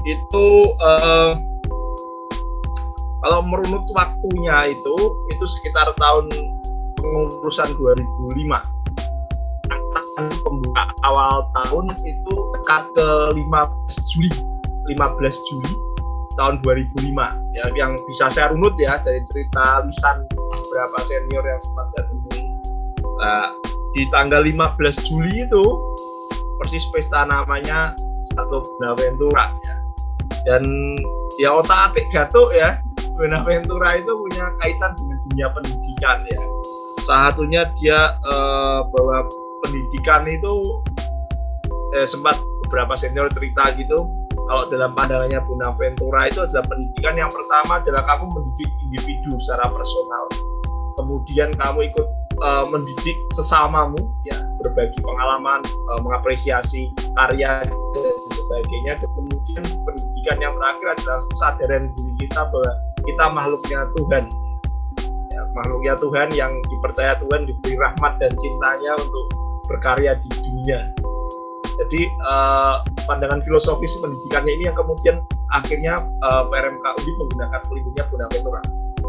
itu 0.03 0.47
uh, 0.83 1.31
kalau 3.21 3.41
merunut 3.45 3.85
waktunya 3.93 4.73
itu 4.73 4.97
itu 5.33 5.45
sekitar 5.45 5.93
tahun 6.01 6.29
pengurusan 6.97 7.69
2005 7.77 8.81
pembuka 10.45 10.85
awal 11.05 11.49
tahun 11.65 11.97
itu 12.05 12.35
dekat 12.57 12.83
ke 12.97 13.09
15 13.37 14.13
Juli. 14.13 14.33
15 14.91 15.49
Juli 15.53 15.73
tahun 16.39 16.63
2005 16.65 17.13
ya 17.57 17.65
yang 17.77 17.93
bisa 18.09 18.33
saya 18.33 18.51
runut 18.51 18.75
ya 18.81 18.97
dari 19.05 19.21
cerita 19.29 19.85
lisan 19.85 20.25
beberapa 20.33 20.99
senior 21.05 21.45
yang 21.45 21.61
sempat 21.61 21.87
saya 21.95 22.05
temui. 22.09 22.43
Nah, 23.21 23.49
di 23.93 24.03
tanggal 24.09 24.43
15 24.43 25.07
Juli 25.07 25.45
itu 25.45 25.65
persis 26.63 26.85
pesta 26.97 27.29
namanya 27.29 27.93
satu 28.37 28.63
Benaventura 28.79 29.53
ya. 29.67 29.77
dan 30.49 30.63
ya 31.37 31.51
otak 31.57 31.93
atik 31.93 32.07
gatuk 32.15 32.53
ya 32.55 32.81
Benaventura 33.21 34.01
itu 34.01 34.09
punya 34.09 34.49
kaitan 34.65 34.97
dengan 34.97 35.19
dunia 35.29 35.47
pendidikan 35.53 36.19
ya. 36.25 36.41
Salah 37.05 37.29
satunya 37.29 37.63
dia 37.77 38.01
eh, 38.17 38.81
bahwa 38.89 39.29
pendidikan 39.61 40.25
itu 40.25 40.55
eh, 42.01 42.09
sempat 42.09 42.41
beberapa 42.65 42.97
senior 42.97 43.29
cerita 43.29 43.77
gitu 43.77 43.99
kalau 44.51 44.67
dalam 44.67 44.91
pandangannya 44.99 45.39
Bonaventura 45.47 46.27
itu 46.27 46.43
adalah 46.43 46.67
pendidikan 46.67 47.15
yang 47.15 47.31
pertama 47.31 47.79
adalah 47.79 48.03
kamu 48.03 48.27
mendidik 48.35 48.71
individu 48.83 49.31
secara 49.43 49.63
personal. 49.71 50.25
Kemudian 50.99 51.55
kamu 51.55 51.87
ikut 51.87 52.07
uh, 52.43 52.67
mendidik 52.75 53.15
sesamamu 53.39 53.99
ya 54.27 54.35
berbagi 54.59 54.99
pengalaman 55.07 55.63
uh, 55.63 56.01
mengapresiasi 56.03 56.91
karya 57.15 57.63
dan 57.63 58.17
sebagainya. 58.35 58.93
Dan 58.99 59.11
kemudian 59.15 59.63
pendidikan 59.87 60.39
yang 60.43 60.55
terakhir 60.59 60.87
adalah 60.99 61.19
kesadaran 61.31 61.83
diri 61.95 62.13
kita 62.27 62.41
bahwa 62.51 62.71
kita 63.11 63.25
makhluknya 63.35 63.81
Tuhan. 63.99 64.25
Ya, 65.31 65.43
makhluknya 65.55 65.95
Tuhan 65.99 66.29
yang 66.39 66.53
dipercaya 66.71 67.19
Tuhan 67.19 67.41
diberi 67.51 67.75
rahmat 67.75 68.13
dan 68.23 68.31
cintanya 68.39 68.93
untuk 68.99 69.27
berkarya 69.67 70.15
di 70.23 70.31
dunia. 70.31 70.81
Jadi 71.81 72.03
uh, 72.29 72.85
pandangan 73.09 73.41
filosofis 73.41 73.97
pendidikannya 74.05 74.53
ini 74.53 74.65
yang 74.69 74.77
kemudian 74.77 75.17
akhirnya 75.51 75.97
uh, 76.29 76.45
PRMK 76.53 76.85
UI 76.85 77.13
menggunakan 77.19 77.61
pelindungnya 77.67 78.05
Bonaventura. 78.13 78.61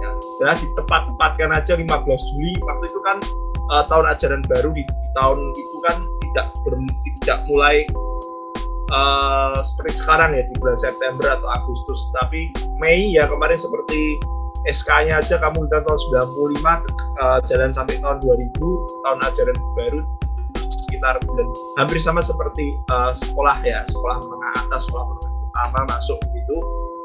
Ya, 0.01 0.09
dan 0.41 0.57
ditepat-tepatkan 0.57 1.49
aja 1.53 1.73
15 1.77 1.85
Juli. 2.33 2.53
Waktu 2.63 2.85
itu 2.89 2.99
kan 3.05 3.17
uh, 3.75 3.83
tahun 3.85 4.05
ajaran 4.17 4.41
baru 4.47 4.69
di, 4.73 4.81
di 4.87 5.07
tahun 5.19 5.39
itu 5.51 5.77
kan 5.85 5.97
tidak 5.99 6.45
ber, 6.63 6.73
tidak 7.21 7.39
mulai 7.51 7.83
uh, 8.91 9.55
seperti 9.63 10.03
sekarang 10.03 10.35
ya 10.35 10.43
di 10.45 10.53
bulan 10.59 10.77
September 10.77 11.27
atau 11.39 11.47
Agustus. 11.47 11.99
Tapi 12.21 12.51
Mei 12.77 13.15
ya 13.15 13.25
kemarin 13.25 13.57
seperti 13.57 14.19
SK-nya 14.69 15.17
aja 15.17 15.41
kamu 15.41 15.65
di 15.65 15.69
tahun 15.73 15.99
95 16.29 16.61
uh, 17.25 17.39
jalan 17.49 17.71
sampai 17.73 17.97
tahun 17.97 18.17
2000 18.21 18.61
tahun 19.01 19.19
ajaran 19.25 19.57
baru 19.73 20.01
sekitar 20.53 21.15
bulan 21.25 21.47
hampir 21.81 21.97
sama 21.97 22.21
seperti 22.21 22.77
uh, 22.93 23.09
sekolah 23.09 23.57
ya 23.65 23.81
sekolah 23.89 24.21
menengah 24.21 24.53
atas 24.61 24.85
sekolah 24.85 25.05
pertama 25.17 25.81
masuk 25.89 26.19
itu 26.37 26.55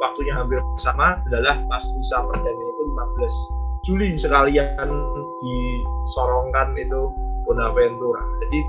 waktunya 0.05 0.37
hampir 0.37 0.61
sama 0.77 1.17
adalah 1.33 1.57
pas 1.65 1.81
bisa 1.97 2.21
perdana 2.29 2.61
itu 2.61 2.83
15 2.93 3.67
Juli 3.87 4.19
sekalian 4.19 4.91
disorongkan 5.39 6.75
itu 6.75 7.07
Bonaventura. 7.47 8.19
Jadi 8.43 8.61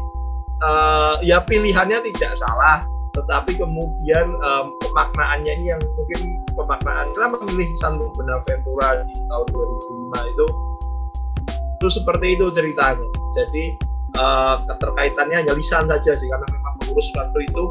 uh, 0.61 1.15
ya 1.25 1.41
pilihannya 1.41 2.05
tidak 2.05 2.37
salah 2.37 2.77
tetapi 3.17 3.57
kemudian 3.57 4.27
um, 4.45 4.77
pemaknaannya 4.77 5.51
ini 5.57 5.65
yang 5.73 5.81
mungkin 5.97 6.19
pemaknaan 6.53 7.09
kita 7.09 7.27
memilih 7.33 7.69
Santo 7.81 8.05
Bonaventura 8.13 9.01
di 9.01 9.13
tahun 9.25 9.47
2005 9.49 10.33
itu? 10.33 10.45
Itu 11.77 11.87
seperti 11.89 12.25
itu 12.37 12.45
ceritanya. 12.53 13.07
Jadi 13.33 13.65
uh, 14.21 14.61
keterkaitannya 14.69 15.35
hanya 15.41 15.53
lisan 15.57 15.89
saja 15.89 16.11
sih 16.13 16.27
karena 16.29 16.45
memang 16.53 16.73
pengurus 16.81 17.07
waktu 17.17 17.39
itu 17.45 17.63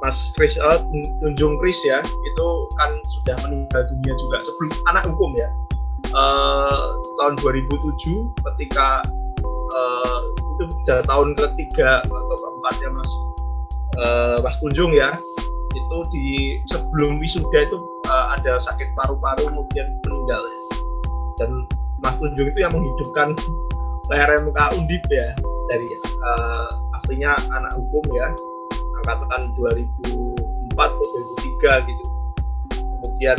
Mas 0.00 0.16
Chris 0.36 0.56
uh, 0.56 0.80
Tunjung 1.20 1.60
Chris 1.60 1.76
ya 1.84 2.00
itu 2.00 2.46
kan 2.80 2.90
sudah 3.20 3.36
meninggal 3.44 3.84
dunia 3.84 4.12
juga 4.16 4.36
sebelum 4.40 4.70
anak 4.88 5.04
hukum 5.12 5.30
ya. 5.36 5.48
Uh, 6.16 6.96
tahun 7.20 7.36
2007 7.44 8.32
ketika 8.32 9.04
uh, 9.76 10.18
itu 10.56 10.64
sudah 10.82 11.04
tahun 11.04 11.36
ketiga 11.36 12.00
atau 12.08 12.36
keempatnya 12.40 12.88
Mas 12.96 13.12
uh, 13.98 14.36
Mas 14.44 14.56
Tunjung 14.62 14.94
ya 14.94 15.10
itu 15.70 15.98
di 16.10 16.26
sebelum 16.66 17.22
wisuda 17.22 17.62
itu 17.62 17.78
uh, 18.10 18.34
ada 18.38 18.58
sakit 18.58 18.90
paru-paru 18.98 19.46
kemudian 19.50 19.86
meninggal 20.06 20.42
ya. 20.42 20.58
dan 21.42 21.50
Mas 22.02 22.14
Tunjung 22.18 22.50
itu 22.50 22.58
yang 22.62 22.72
menghidupkan 22.74 23.34
PRMK 24.10 24.58
Undip 24.78 25.02
ya 25.10 25.34
dari 25.70 25.86
uh, 26.26 26.68
aslinya 26.98 27.34
anak 27.54 27.72
hukum 27.78 28.02
ya 28.14 28.34
angkatan 29.06 29.54
2004 29.54 30.74
atau 30.74 31.06
2003 31.62 31.88
gitu 31.88 32.04
kemudian 32.74 33.38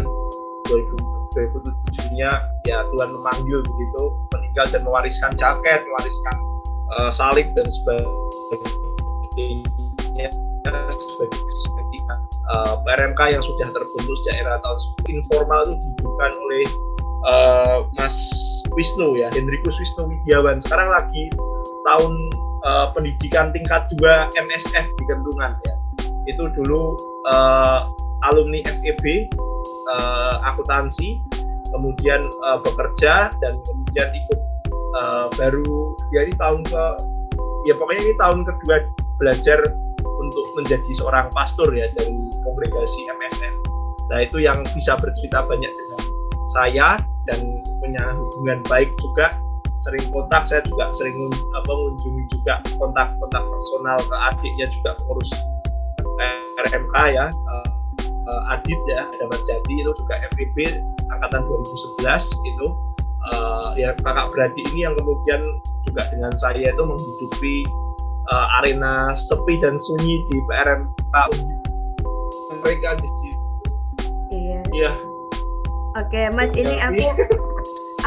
2007 0.71 2.15
nya 2.15 2.31
ya 2.67 2.83
Tuhan 2.95 3.09
memanggil 3.11 3.59
begitu 3.59 4.03
meninggal 4.35 4.65
dan 4.71 4.81
mewariskan 4.87 5.31
jaket 5.35 5.83
mewariskan 5.83 6.35
uh, 6.99 7.11
salib 7.11 7.47
dan 7.55 7.67
sebagainya 7.67 8.11
sebagai 10.12 12.00
uh, 12.56 12.76
PRMK 12.84 13.21
yang 13.34 13.43
sudah 13.43 13.67
terbentuk 13.71 14.15
sejak 14.24 14.36
era 14.45 14.56
tahun 14.62 14.80
informal 15.10 15.62
itu 15.65 15.76
dihidupkan 15.76 16.32
oleh 16.38 16.65
uh, 17.32 17.78
Mas 17.97 18.17
Wisnu 18.76 19.19
ya 19.19 19.28
Hendrikus 19.34 19.76
Wisnu 19.80 20.08
Widiawan 20.08 20.63
sekarang 20.63 20.89
lagi 20.91 21.28
tahun 21.84 22.13
uh, 22.67 22.93
pendidikan 22.95 23.50
tingkat 23.52 23.89
2 24.00 24.38
MSF 24.38 24.86
di 24.86 25.04
Kentungan 25.10 25.58
ya. 25.65 25.76
Itu 26.30 26.54
dulu 26.54 26.93
uh, 27.34 27.89
alumni 28.30 28.62
FEB 28.62 29.28
uh, 29.89 30.36
akuntansi 30.45 31.17
kemudian 31.71 32.28
uh, 32.45 32.60
bekerja 32.62 33.32
dan 33.41 33.54
kemudian 33.65 34.08
ikut 34.12 34.39
uh, 35.02 35.28
baru 35.39 35.95
ya 36.13 36.28
tahun 36.38 36.62
ke 36.67 36.84
ya 37.69 37.74
pokoknya 37.78 38.02
ini 38.06 38.13
tahun 38.19 38.39
kedua 38.45 38.78
belajar 39.17 39.60
untuk 40.32 40.46
menjadi 40.56 40.91
seorang 40.96 41.28
pastor 41.36 41.67
ya 41.76 41.91
dari 42.00 42.15
kongregasi 42.48 43.00
MSF 43.12 43.56
nah 44.12 44.20
itu 44.24 44.44
yang 44.44 44.56
bisa 44.76 44.96
bercerita 45.00 45.44
banyak 45.44 45.72
dengan 45.72 46.02
saya 46.52 47.00
dan 47.30 47.39
punya 47.80 48.04
hubungan 48.12 48.60
baik 48.67 48.91
juga. 49.00 49.32
Sering 49.82 50.13
kontak 50.13 50.46
saya 50.46 50.62
juga 50.62 50.94
sering 50.94 51.15
mengunjungi 51.65 52.24
juga 52.38 52.62
kontak-kontak 52.78 53.41
personal 53.41 53.98
ke 53.98 54.15
adiknya 54.30 54.65
juga 54.78 54.89
pengurus 55.02 55.32
RMK 56.70 56.96
ya. 57.17 57.26
Uh, 57.50 57.67
uh, 58.30 58.54
Adit 58.54 58.78
ya 58.86 59.02
ada 59.02 59.26
Jati 59.41 59.74
itu 59.74 59.91
juga 60.06 60.22
FPB 60.38 60.86
angkatan 61.10 61.41
2011 62.06 62.06
itu 62.46 62.67
uh, 63.34 63.74
ya 63.74 63.89
kakak 64.06 64.30
beradik 64.30 64.65
ini 64.70 64.86
yang 64.86 64.94
kemudian 65.02 65.41
juga 65.89 66.06
dengan 66.13 66.34
saya 66.38 66.62
itu 66.62 66.84
menghidupi 66.86 67.56
uh, 68.32 68.58
arena 68.63 69.13
sepi 69.13 69.60
dan 69.60 69.76
sunyi 69.78 70.24
di 70.32 70.38
PRMK 70.48 71.15
mereka 72.62 72.89
di 73.00 73.10
situ 73.20 73.39
iya 74.32 74.62
iya 74.72 74.94
Oke, 76.00 76.32
Mas, 76.39 76.56
ini 76.56 76.80
aku 76.80 77.04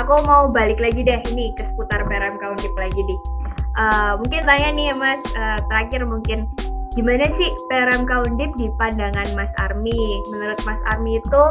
aku 0.01 0.15
mau 0.25 0.49
balik 0.49 0.81
lagi 0.81 1.05
deh 1.05 1.21
ini 1.29 1.53
ke 1.53 1.69
seputar 1.69 2.09
PRMK 2.09 2.41
Undip 2.57 2.73
lagi 2.81 2.97
di. 3.05 3.17
Uh, 3.77 4.17
mungkin 4.23 4.47
tanya 4.49 4.73
nih 4.73 4.89
ya 4.89 4.95
Mas, 4.97 5.21
uh, 5.37 5.59
terakhir 5.69 6.01
mungkin 6.09 6.49
gimana 6.97 7.29
sih 7.37 7.53
PRMK 7.69 8.09
Undip 8.31 8.57
di 8.57 8.73
pandangan 8.81 9.29
Mas 9.37 9.53
Armi? 9.61 10.25
Menurut 10.33 10.57
Mas 10.65 10.81
Armi 10.97 11.21
itu 11.21 11.43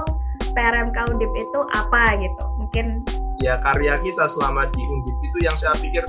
PRMK 0.58 0.98
Undip 1.14 1.30
itu 1.38 1.60
apa 1.78 2.18
gitu? 2.18 2.44
Mungkin 2.58 3.06
ya 3.38 3.62
karya 3.62 4.02
kita 4.02 4.26
selama 4.34 4.66
di 4.74 4.82
Undip 4.90 5.18
itu 5.22 5.38
yang 5.46 5.54
saya 5.54 5.78
pikir 5.78 6.02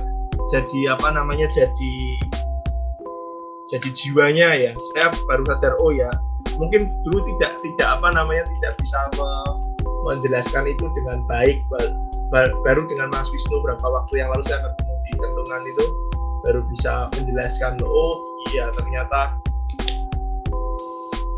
jadi 0.49 0.97
apa 0.97 1.13
namanya 1.13 1.45
jadi 1.53 1.93
jadi 3.71 3.89
jiwanya 3.91 4.49
ya. 4.53 4.71
Saya 4.93 5.09
baru 5.25 5.43
sadar 5.49 5.73
oh 5.81 5.91
ya 5.93 6.09
mungkin 6.55 6.87
dulu 7.03 7.19
tidak 7.35 7.51
tidak 7.59 7.89
apa 7.99 8.07
namanya 8.15 8.43
tidak 8.57 8.79
bisa 8.79 8.99
me, 9.19 9.29
menjelaskan 10.07 10.65
itu 10.69 10.85
dengan 10.93 11.17
baik. 11.27 11.61
Baru 12.65 12.81
dengan 12.89 13.13
Mas 13.13 13.29
Wisnu 13.29 13.61
beberapa 13.61 13.85
waktu 13.85 14.13
yang 14.23 14.29
lalu 14.33 14.43
saya 14.49 14.59
ketemu 14.65 14.93
di 15.05 15.11
kentungan 15.21 15.61
itu 15.69 15.85
baru 16.45 16.61
bisa 16.69 16.93
menjelaskan 17.17 17.73
oh 17.85 18.13
iya 18.53 18.69
ternyata 18.77 19.33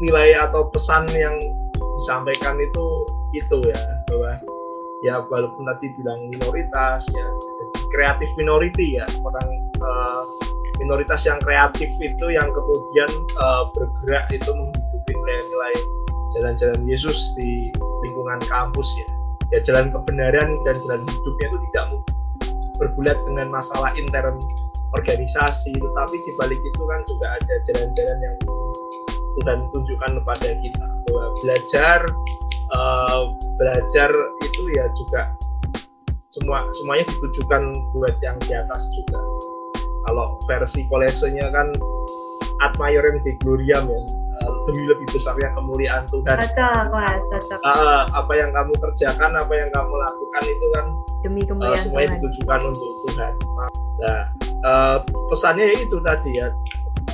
nilai 0.03 0.35
atau 0.37 0.67
pesan 0.69 1.07
yang 1.15 1.35
disampaikan 1.79 2.59
itu 2.59 2.85
itu 3.33 3.57
ya 3.65 3.81
bahwa 4.11 4.31
ya 5.01 5.15
walaupun 5.25 5.63
tadi 5.63 5.93
bilang 5.97 6.27
minoritas 6.29 7.07
ya 7.13 7.27
kreatif 7.93 8.29
minority 8.37 8.99
ya 8.99 9.05
orang 9.23 9.47
uh, 9.81 10.23
minoritas 10.77 11.21
yang 11.25 11.37
kreatif 11.41 11.89
itu 12.01 12.25
yang 12.29 12.47
kemudian 12.49 13.09
uh, 13.41 13.69
bergerak 13.73 14.25
itu 14.33 14.49
menghidupi 14.49 15.11
nilai-nilai 15.13 15.75
jalan-jalan 16.37 16.81
Yesus 16.85 17.17
di 17.39 17.73
lingkungan 18.07 18.39
kampus 18.45 18.87
ya. 18.97 19.07
Ya 19.55 19.59
jalan 19.63 19.89
kebenaran 19.95 20.49
dan 20.67 20.75
jalan 20.75 21.01
hidupnya 21.07 21.45
itu 21.47 21.57
tidak 21.71 21.85
berbulat 22.77 23.17
dengan 23.25 23.47
masalah 23.49 23.95
intern 23.95 24.35
organisasi 24.99 25.71
tetapi 25.71 26.15
di 26.15 26.31
balik 26.39 26.59
itu 26.59 26.81
kan 26.83 26.99
juga 27.07 27.25
ada 27.31 27.53
jalan-jalan 27.71 28.17
yang 28.23 28.37
Tuhan 29.37 29.57
tunjukkan 29.71 30.11
kepada 30.19 30.49
kita. 30.51 30.87
Bahwa 31.07 31.25
belajar 31.39 31.99
uh, 32.75 33.21
belajar 33.55 34.09
itu 34.43 34.61
ya 34.75 34.85
juga 34.91 35.21
semua 36.37 36.67
semuanya 36.75 37.05
ditujukan 37.07 37.73
buat 37.95 38.15
yang 38.21 38.37
di 38.45 38.53
atas 38.53 38.81
juga 38.93 39.19
kalau 40.07 40.39
versi 40.47 40.87
kolesenya 40.87 41.51
kan 41.51 41.67
ad 42.63 42.73
maiorem 42.81 43.21
de 43.21 43.37
gloriam 43.43 43.85
ya 43.85 43.99
uh, 44.41 44.51
demi 44.65 44.89
lebih 44.89 45.07
besarnya 45.13 45.53
kemuliaan 45.53 46.03
Tuhan 46.09 46.35
cocok 46.41 46.83
mas 46.89 47.21
cocok 47.29 47.59
uh, 47.61 48.03
apa 48.15 48.33
yang 48.33 48.49
kamu 48.55 48.73
kerjakan 48.81 49.31
apa 49.37 49.53
yang 49.53 49.69
kamu 49.75 49.93
lakukan 49.93 50.43
itu 50.47 50.65
kan 50.73 50.85
demi 51.21 51.41
kemuliaan 51.45 51.77
uh, 51.77 51.83
semuanya 51.85 52.07
Tuhan. 52.07 52.17
ditujukan 52.17 52.59
untuk 52.65 52.91
Tuhan 53.05 53.33
nah 53.97 54.21
uh, 54.65 54.97
pesannya 55.29 55.67
itu 55.77 55.97
tadi 56.01 56.31
ya 56.41 56.47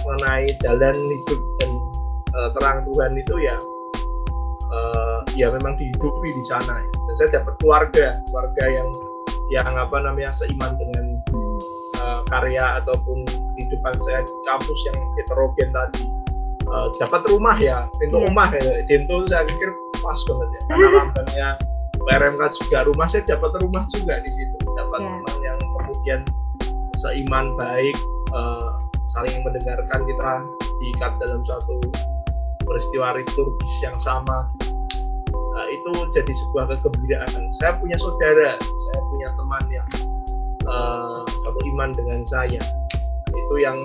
mengenai 0.03 0.47
jalan 0.63 0.95
hidup 0.95 1.41
dan 1.59 1.71
uh, 2.39 2.49
terang 2.55 2.79
Tuhan 2.87 3.11
itu 3.19 3.35
ya 3.43 3.55
uh, 4.71 5.19
ya 5.35 5.47
memang 5.51 5.75
dihidupi 5.75 6.29
di 6.29 6.43
sana 6.47 6.79
ya. 6.79 6.89
dan 6.91 7.13
saya 7.19 7.29
dapat 7.41 7.53
keluarga 7.59 8.05
keluarga 8.31 8.65
yang 8.71 8.89
yang 9.51 9.75
apa 9.75 9.99
namanya 9.99 10.31
seiman 10.33 10.71
dengan 10.79 11.12
uh, 12.23 12.25
karya 12.31 12.79
ataupun 12.79 13.27
kehidupan 13.27 13.93
saya 14.07 14.23
di 14.23 14.33
kampus 14.47 14.79
yang 14.87 14.97
heterogen 15.19 15.69
tadi 15.75 16.03
uh, 16.71 16.87
dapat 16.99 17.21
rumah 17.27 17.55
ya 17.59 17.87
pintu 17.99 18.17
yeah. 18.19 18.27
rumah 18.29 18.47
ya. 18.55 18.71
Dento 18.87 19.15
saya 19.27 19.43
pikir 19.47 19.69
pas 19.99 20.19
banget 20.29 20.49
ya. 20.49 20.61
Karena 20.67 20.87
lambangnya 21.03 21.47
PRMK 22.03 22.41
juga 22.59 22.79
rumah 22.87 23.07
saya 23.07 23.23
dapat 23.27 23.51
rumah 23.63 23.83
juga 23.91 24.13
di 24.23 24.29
situ. 24.31 24.57
Dapat 24.75 24.99
yeah. 24.99 25.11
teman 25.19 25.37
yang 25.43 25.59
kemudian 25.59 26.19
seiman 27.03 27.45
baik 27.59 27.97
uh, 28.31 28.71
saling 29.11 29.43
mendengarkan 29.43 29.99
kita 30.07 30.31
diikat 30.79 31.11
dalam 31.19 31.41
suatu 31.43 31.75
peristiwa 32.63 33.19
liturgis 33.19 33.73
yang 33.83 33.97
sama. 33.99 34.47
Uh, 35.33 35.67
itu 35.69 35.91
jadi 36.13 36.33
sebuah 36.33 36.65
kegembiraan. 36.65 37.41
Saya 37.61 37.77
punya 37.77 37.97
saudara 38.01 38.57
saya 38.57 38.99
punya 39.13 39.27
teman 39.37 39.63
yang 39.69 39.87
uh, 40.67 41.21
satu 41.25 41.59
iman 41.73 41.89
dengan 41.95 42.21
saya 42.27 42.61
itu 43.33 43.55
yang 43.63 43.77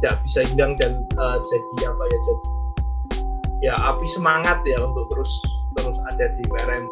tidak 0.00 0.16
bisa 0.24 0.40
hilang 0.48 0.72
dan 0.80 1.04
uh, 1.20 1.36
jadi 1.44 1.92
apa 1.92 2.02
ya 2.02 2.18
jadi 2.24 2.46
ya 3.60 3.74
api 3.92 4.06
semangat 4.08 4.64
ya 4.64 4.76
untuk 4.80 5.04
terus 5.12 5.32
terus 5.76 5.98
ada 6.16 6.32
di 6.34 6.42
PRM 6.48 6.84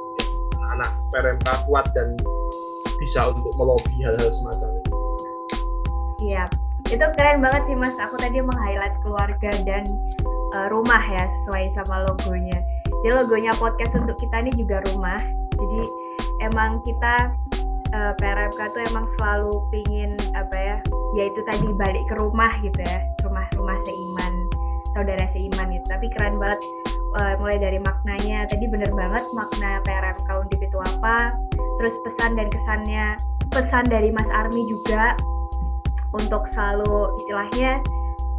anak 0.77 0.93
PRMK 1.11 1.49
kuat 1.67 1.89
dan 1.97 2.13
bisa 3.01 3.31
untuk 3.33 3.51
melobi 3.57 4.05
hal-hal 4.05 4.31
semacam 4.35 4.69
itu. 4.75 4.93
Iya, 6.29 6.45
itu 6.91 7.07
keren 7.15 7.39
banget 7.41 7.63
sih 7.71 7.77
mas. 7.79 7.95
Aku 8.11 8.19
tadi 8.19 8.43
meng-highlight 8.43 8.97
keluarga 9.07 9.51
dan 9.63 9.85
uh, 10.59 10.67
rumah 10.69 10.99
ya 10.99 11.25
sesuai 11.25 11.65
sama 11.79 12.05
logonya. 12.11 12.59
Jadi 13.07 13.13
logonya 13.15 13.53
podcast 13.57 13.95
untuk 13.95 14.19
kita 14.19 14.43
ini 14.43 14.53
juga 14.59 14.83
rumah. 14.93 15.19
Jadi 15.55 15.81
emang 16.43 16.83
kita 16.83 17.33
uh, 17.95 18.13
eh, 18.13 18.13
PRMK 18.21 18.61
tuh 18.75 18.83
emang 18.93 19.07
selalu 19.19 19.53
pingin 19.73 20.13
apa 20.37 20.57
ya, 20.57 20.77
yaitu 21.21 21.41
tadi 21.49 21.69
balik 21.77 22.05
ke 22.09 22.15
rumah 22.21 22.53
gitu 22.61 22.81
ya, 22.81 22.99
rumah-rumah 23.25 23.79
seiman, 23.85 24.33
saudara 24.93 25.25
seiman 25.33 25.67
gitu. 25.73 25.87
Tapi 25.89 26.07
keren 26.17 26.37
banget 26.37 26.61
uh, 27.21 27.35
mulai 27.41 27.59
dari 27.61 27.79
maknanya. 27.81 28.49
Tadi 28.51 28.65
bener 28.69 28.91
banget 28.93 29.25
makna 29.33 29.81
PRMK 29.85 30.29
Undip 30.29 30.61
itu 30.61 30.79
apa, 30.97 31.33
terus 31.81 31.95
pesan 32.05 32.37
dan 32.37 32.49
kesannya, 32.53 33.07
pesan 33.53 33.85
dari 33.89 34.13
Mas 34.13 34.29
Armi 34.33 34.63
juga 34.69 35.17
untuk 36.17 36.49
selalu 36.53 37.13
istilahnya 37.21 37.81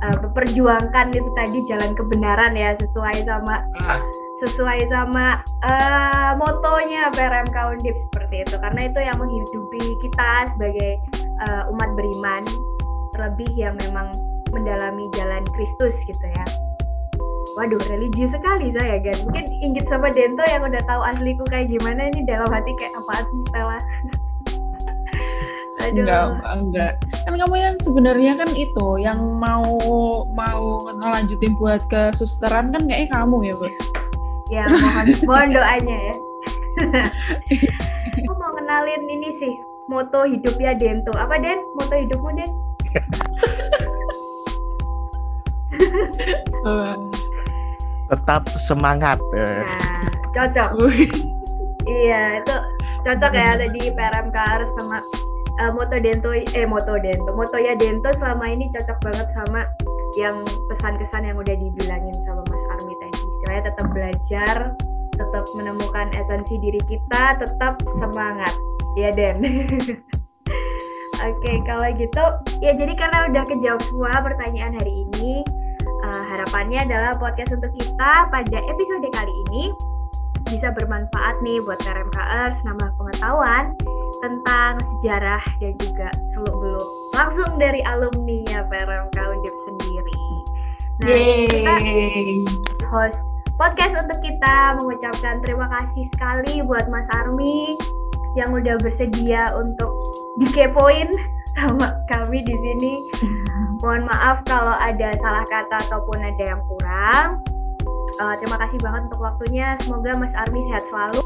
uh, 0.05 0.15
memperjuangkan 0.25 1.13
itu 1.13 1.29
tadi 1.37 1.57
jalan 1.69 1.91
kebenaran 1.93 2.53
ya 2.57 2.73
sesuai 2.81 3.25
sama 3.25 3.61
ah. 3.85 4.01
Sesuai 4.39 4.79
sama 4.87 5.43
uh, 5.67 6.31
motonya 6.39 7.11
PRMK 7.11 7.57
Undip 7.75 7.95
seperti 8.09 8.47
itu 8.47 8.55
karena 8.59 8.81
itu 8.87 8.99
yang 9.03 9.17
menghidupi 9.19 9.83
kita 9.99 10.31
sebagai 10.55 10.91
uh, 11.47 11.71
umat 11.75 11.89
beriman 11.99 12.43
terlebih 13.15 13.51
yang 13.59 13.75
memang 13.83 14.07
mendalami 14.55 15.11
jalan 15.13 15.43
Kristus 15.53 15.95
gitu 16.07 16.25
ya. 16.25 16.45
Waduh, 17.57 17.81
religius 17.91 18.31
sekali 18.31 18.71
saya 18.77 19.01
kan. 19.03 19.17
Mungkin 19.27 19.45
inggit 19.59 19.85
sama 19.91 20.07
Dento 20.13 20.45
yang 20.47 20.63
udah 20.63 20.79
tahu 20.87 21.01
asliku 21.03 21.43
kayak 21.51 21.67
gimana 21.67 22.07
ini 22.13 22.23
dalam 22.23 22.47
hati 22.47 22.71
kayak 22.79 22.93
apa 22.95 23.13
sih 23.25 23.39
Stella? 23.51 23.79
Aduh. 25.79 26.03
Enggak, 26.03 26.23
enggak. 26.51 26.93
Kan 27.23 27.33
kamu 27.39 27.55
yang 27.55 27.75
sebenarnya 27.79 28.31
kan 28.35 28.49
itu 28.55 28.87
yang 28.99 29.19
mau 29.39 29.79
mau 30.31 30.63
ngelanjutin 30.87 31.55
buat 31.55 31.83
ke 31.87 32.11
susteran 32.15 32.71
kan 32.75 32.83
kayaknya 32.83 33.09
kamu 33.15 33.47
ya, 33.47 33.55
Bu. 33.55 33.67
Ya, 34.49 34.65
mohon, 34.73 35.05
mohon 35.29 35.49
doanya 35.53 35.97
ya. 36.09 36.15
Aku 38.19 38.33
mau 38.35 38.51
kenalin 38.57 39.05
ini 39.05 39.29
sih, 39.37 39.53
moto 39.85 40.25
hidup 40.25 40.57
ya 40.57 40.73
Dento. 40.73 41.13
Apa 41.17 41.37
Den? 41.37 41.61
Moto 41.77 41.93
hidupmu 41.93 42.33
Den? 42.33 42.49
Tetap 48.09 48.49
semangat. 48.57 49.21
Nah, 49.33 49.65
cocok. 50.33 50.69
iya, 51.85 52.41
itu 52.41 52.55
cocok 53.05 53.31
ya 53.31 53.55
tadi 53.55 53.81
PRMK 53.93 54.37
sama 54.81 54.97
uh, 55.59 55.71
moto 55.75 55.95
Dento 55.99 56.31
eh 56.33 56.65
moto 56.65 56.95
Dento 56.99 57.31
moto 57.35 57.57
ya 57.59 57.75
Dento 57.75 58.09
selama 58.17 58.47
ini 58.49 58.71
cocok 58.71 58.97
banget 59.03 59.27
sama 59.35 59.61
yang 60.17 60.35
pesan-kesan 60.71 61.27
yang 61.27 61.37
udah 61.37 61.55
dibilangin 61.55 62.08
istilahnya 63.49 63.73
tetap 63.73 63.87
belajar 63.89 64.55
tetap 65.17 65.43
menemukan 65.57 66.07
esensi 66.21 66.55
diri 66.61 66.77
kita 66.85 67.41
tetap 67.41 67.81
semangat 67.97 68.53
ya 68.93 69.09
Den 69.09 69.41
Oke, 71.19 71.35
okay, 71.43 71.57
kalau 71.67 71.83
gitu 71.99 72.23
ya 72.63 72.71
jadi 72.79 72.95
karena 72.95 73.27
udah 73.27 73.43
kejawab 73.43 73.81
semua 73.91 74.23
pertanyaan 74.23 74.71
hari 74.71 75.03
ini, 75.03 75.43
uh, 76.07 76.23
harapannya 76.31 76.79
adalah 76.79 77.11
podcast 77.19 77.59
untuk 77.59 77.75
kita 77.75 78.11
pada 78.31 78.57
episode 78.63 79.03
kali 79.03 79.33
ini 79.51 79.75
bisa 80.47 80.71
bermanfaat 80.71 81.35
nih 81.43 81.59
buat 81.67 81.75
KRMKers, 81.83 82.63
nama 82.63 82.95
pengetahuan 82.95 83.75
tentang 84.23 84.79
sejarah 84.79 85.43
dan 85.59 85.75
juga 85.83 86.07
seluk 86.31 86.55
beluk 86.55 86.87
langsung 87.11 87.51
dari 87.59 87.83
alumni-nya 87.83 88.63
PRMK 88.71 89.17
Undip 89.19 89.55
sendiri. 89.67 90.23
Nah, 91.03 91.11
Yeay. 91.11 91.47
kita 91.51 91.73
host 92.95 93.28
podcast 93.59 93.91
untuk 93.91 94.19
kita 94.23 94.79
mengucapkan 94.79 95.43
terima 95.43 95.67
kasih 95.67 96.07
sekali 96.15 96.63
buat 96.63 96.87
Mas 96.87 97.03
Armi 97.11 97.75
yang 98.39 98.55
udah 98.55 98.79
bersedia 98.79 99.51
untuk 99.59 99.91
dikepoin 100.39 101.11
sama 101.59 101.91
kami 102.07 102.39
di 102.47 102.55
sini. 102.55 102.93
Mohon 103.83 104.07
maaf 104.07 104.47
kalau 104.47 104.79
ada 104.79 105.11
salah 105.19 105.43
kata 105.51 105.75
ataupun 105.91 106.23
ada 106.23 106.43
yang 106.47 106.61
kurang. 106.71 107.27
Uh, 108.23 108.35
terima 108.39 108.55
kasih 108.63 108.79
banget 108.79 109.01
untuk 109.11 109.21
waktunya. 109.27 109.75
Semoga 109.83 110.11
Mas 110.15 110.31
Armi 110.39 110.59
sehat 110.71 110.83
selalu. 110.87 111.21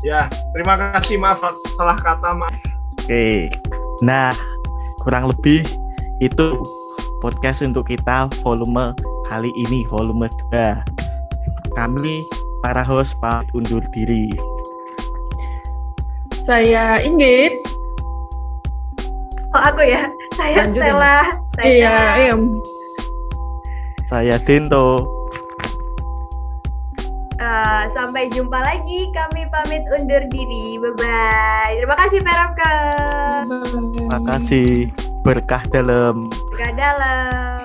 Ya, 0.00 0.28
terima 0.56 0.96
kasih 0.96 1.20
maaf 1.20 1.44
salah 1.76 1.96
kata 2.00 2.40
maaf. 2.40 2.56
Oke. 3.04 3.52
Nah, 4.00 4.32
kurang 5.04 5.28
lebih 5.28 5.60
itu 6.24 6.56
podcast 7.20 7.60
untuk 7.60 7.84
kita 7.92 8.32
volume 8.40 8.96
kali 9.28 9.52
ini 9.68 9.84
volume 9.92 10.28
2. 10.52 10.93
Kami 11.74 12.22
para 12.62 12.86
host 12.86 13.18
pamit 13.18 13.50
undur 13.52 13.82
diri. 13.92 14.30
Saya 16.46 17.02
Inggit. 17.02 17.54
Oh 19.54 19.62
aku 19.62 19.86
ya, 19.86 20.02
saya 20.34 20.66
Lanjutin. 20.66 20.94
Stella. 20.94 21.18
Saya 21.54 21.66
Iya, 21.70 21.96
em. 22.34 22.40
Saya 24.04 24.36
Dento. 24.42 24.98
Eh, 27.34 27.82
sampai 27.98 28.30
jumpa 28.30 28.62
lagi. 28.62 29.10
Kami 29.10 29.46
pamit 29.50 29.82
undur 29.98 30.22
diri. 30.30 30.78
Bye 30.78 30.94
bye. 30.96 31.72
Terima 31.74 31.96
kasih 31.98 32.20
Peramka. 32.22 32.74
Terima 33.98 34.18
kasih 34.30 34.66
berkah 35.26 35.62
dalam. 35.74 36.30
Ke 36.54 36.68
dalam. 36.78 37.63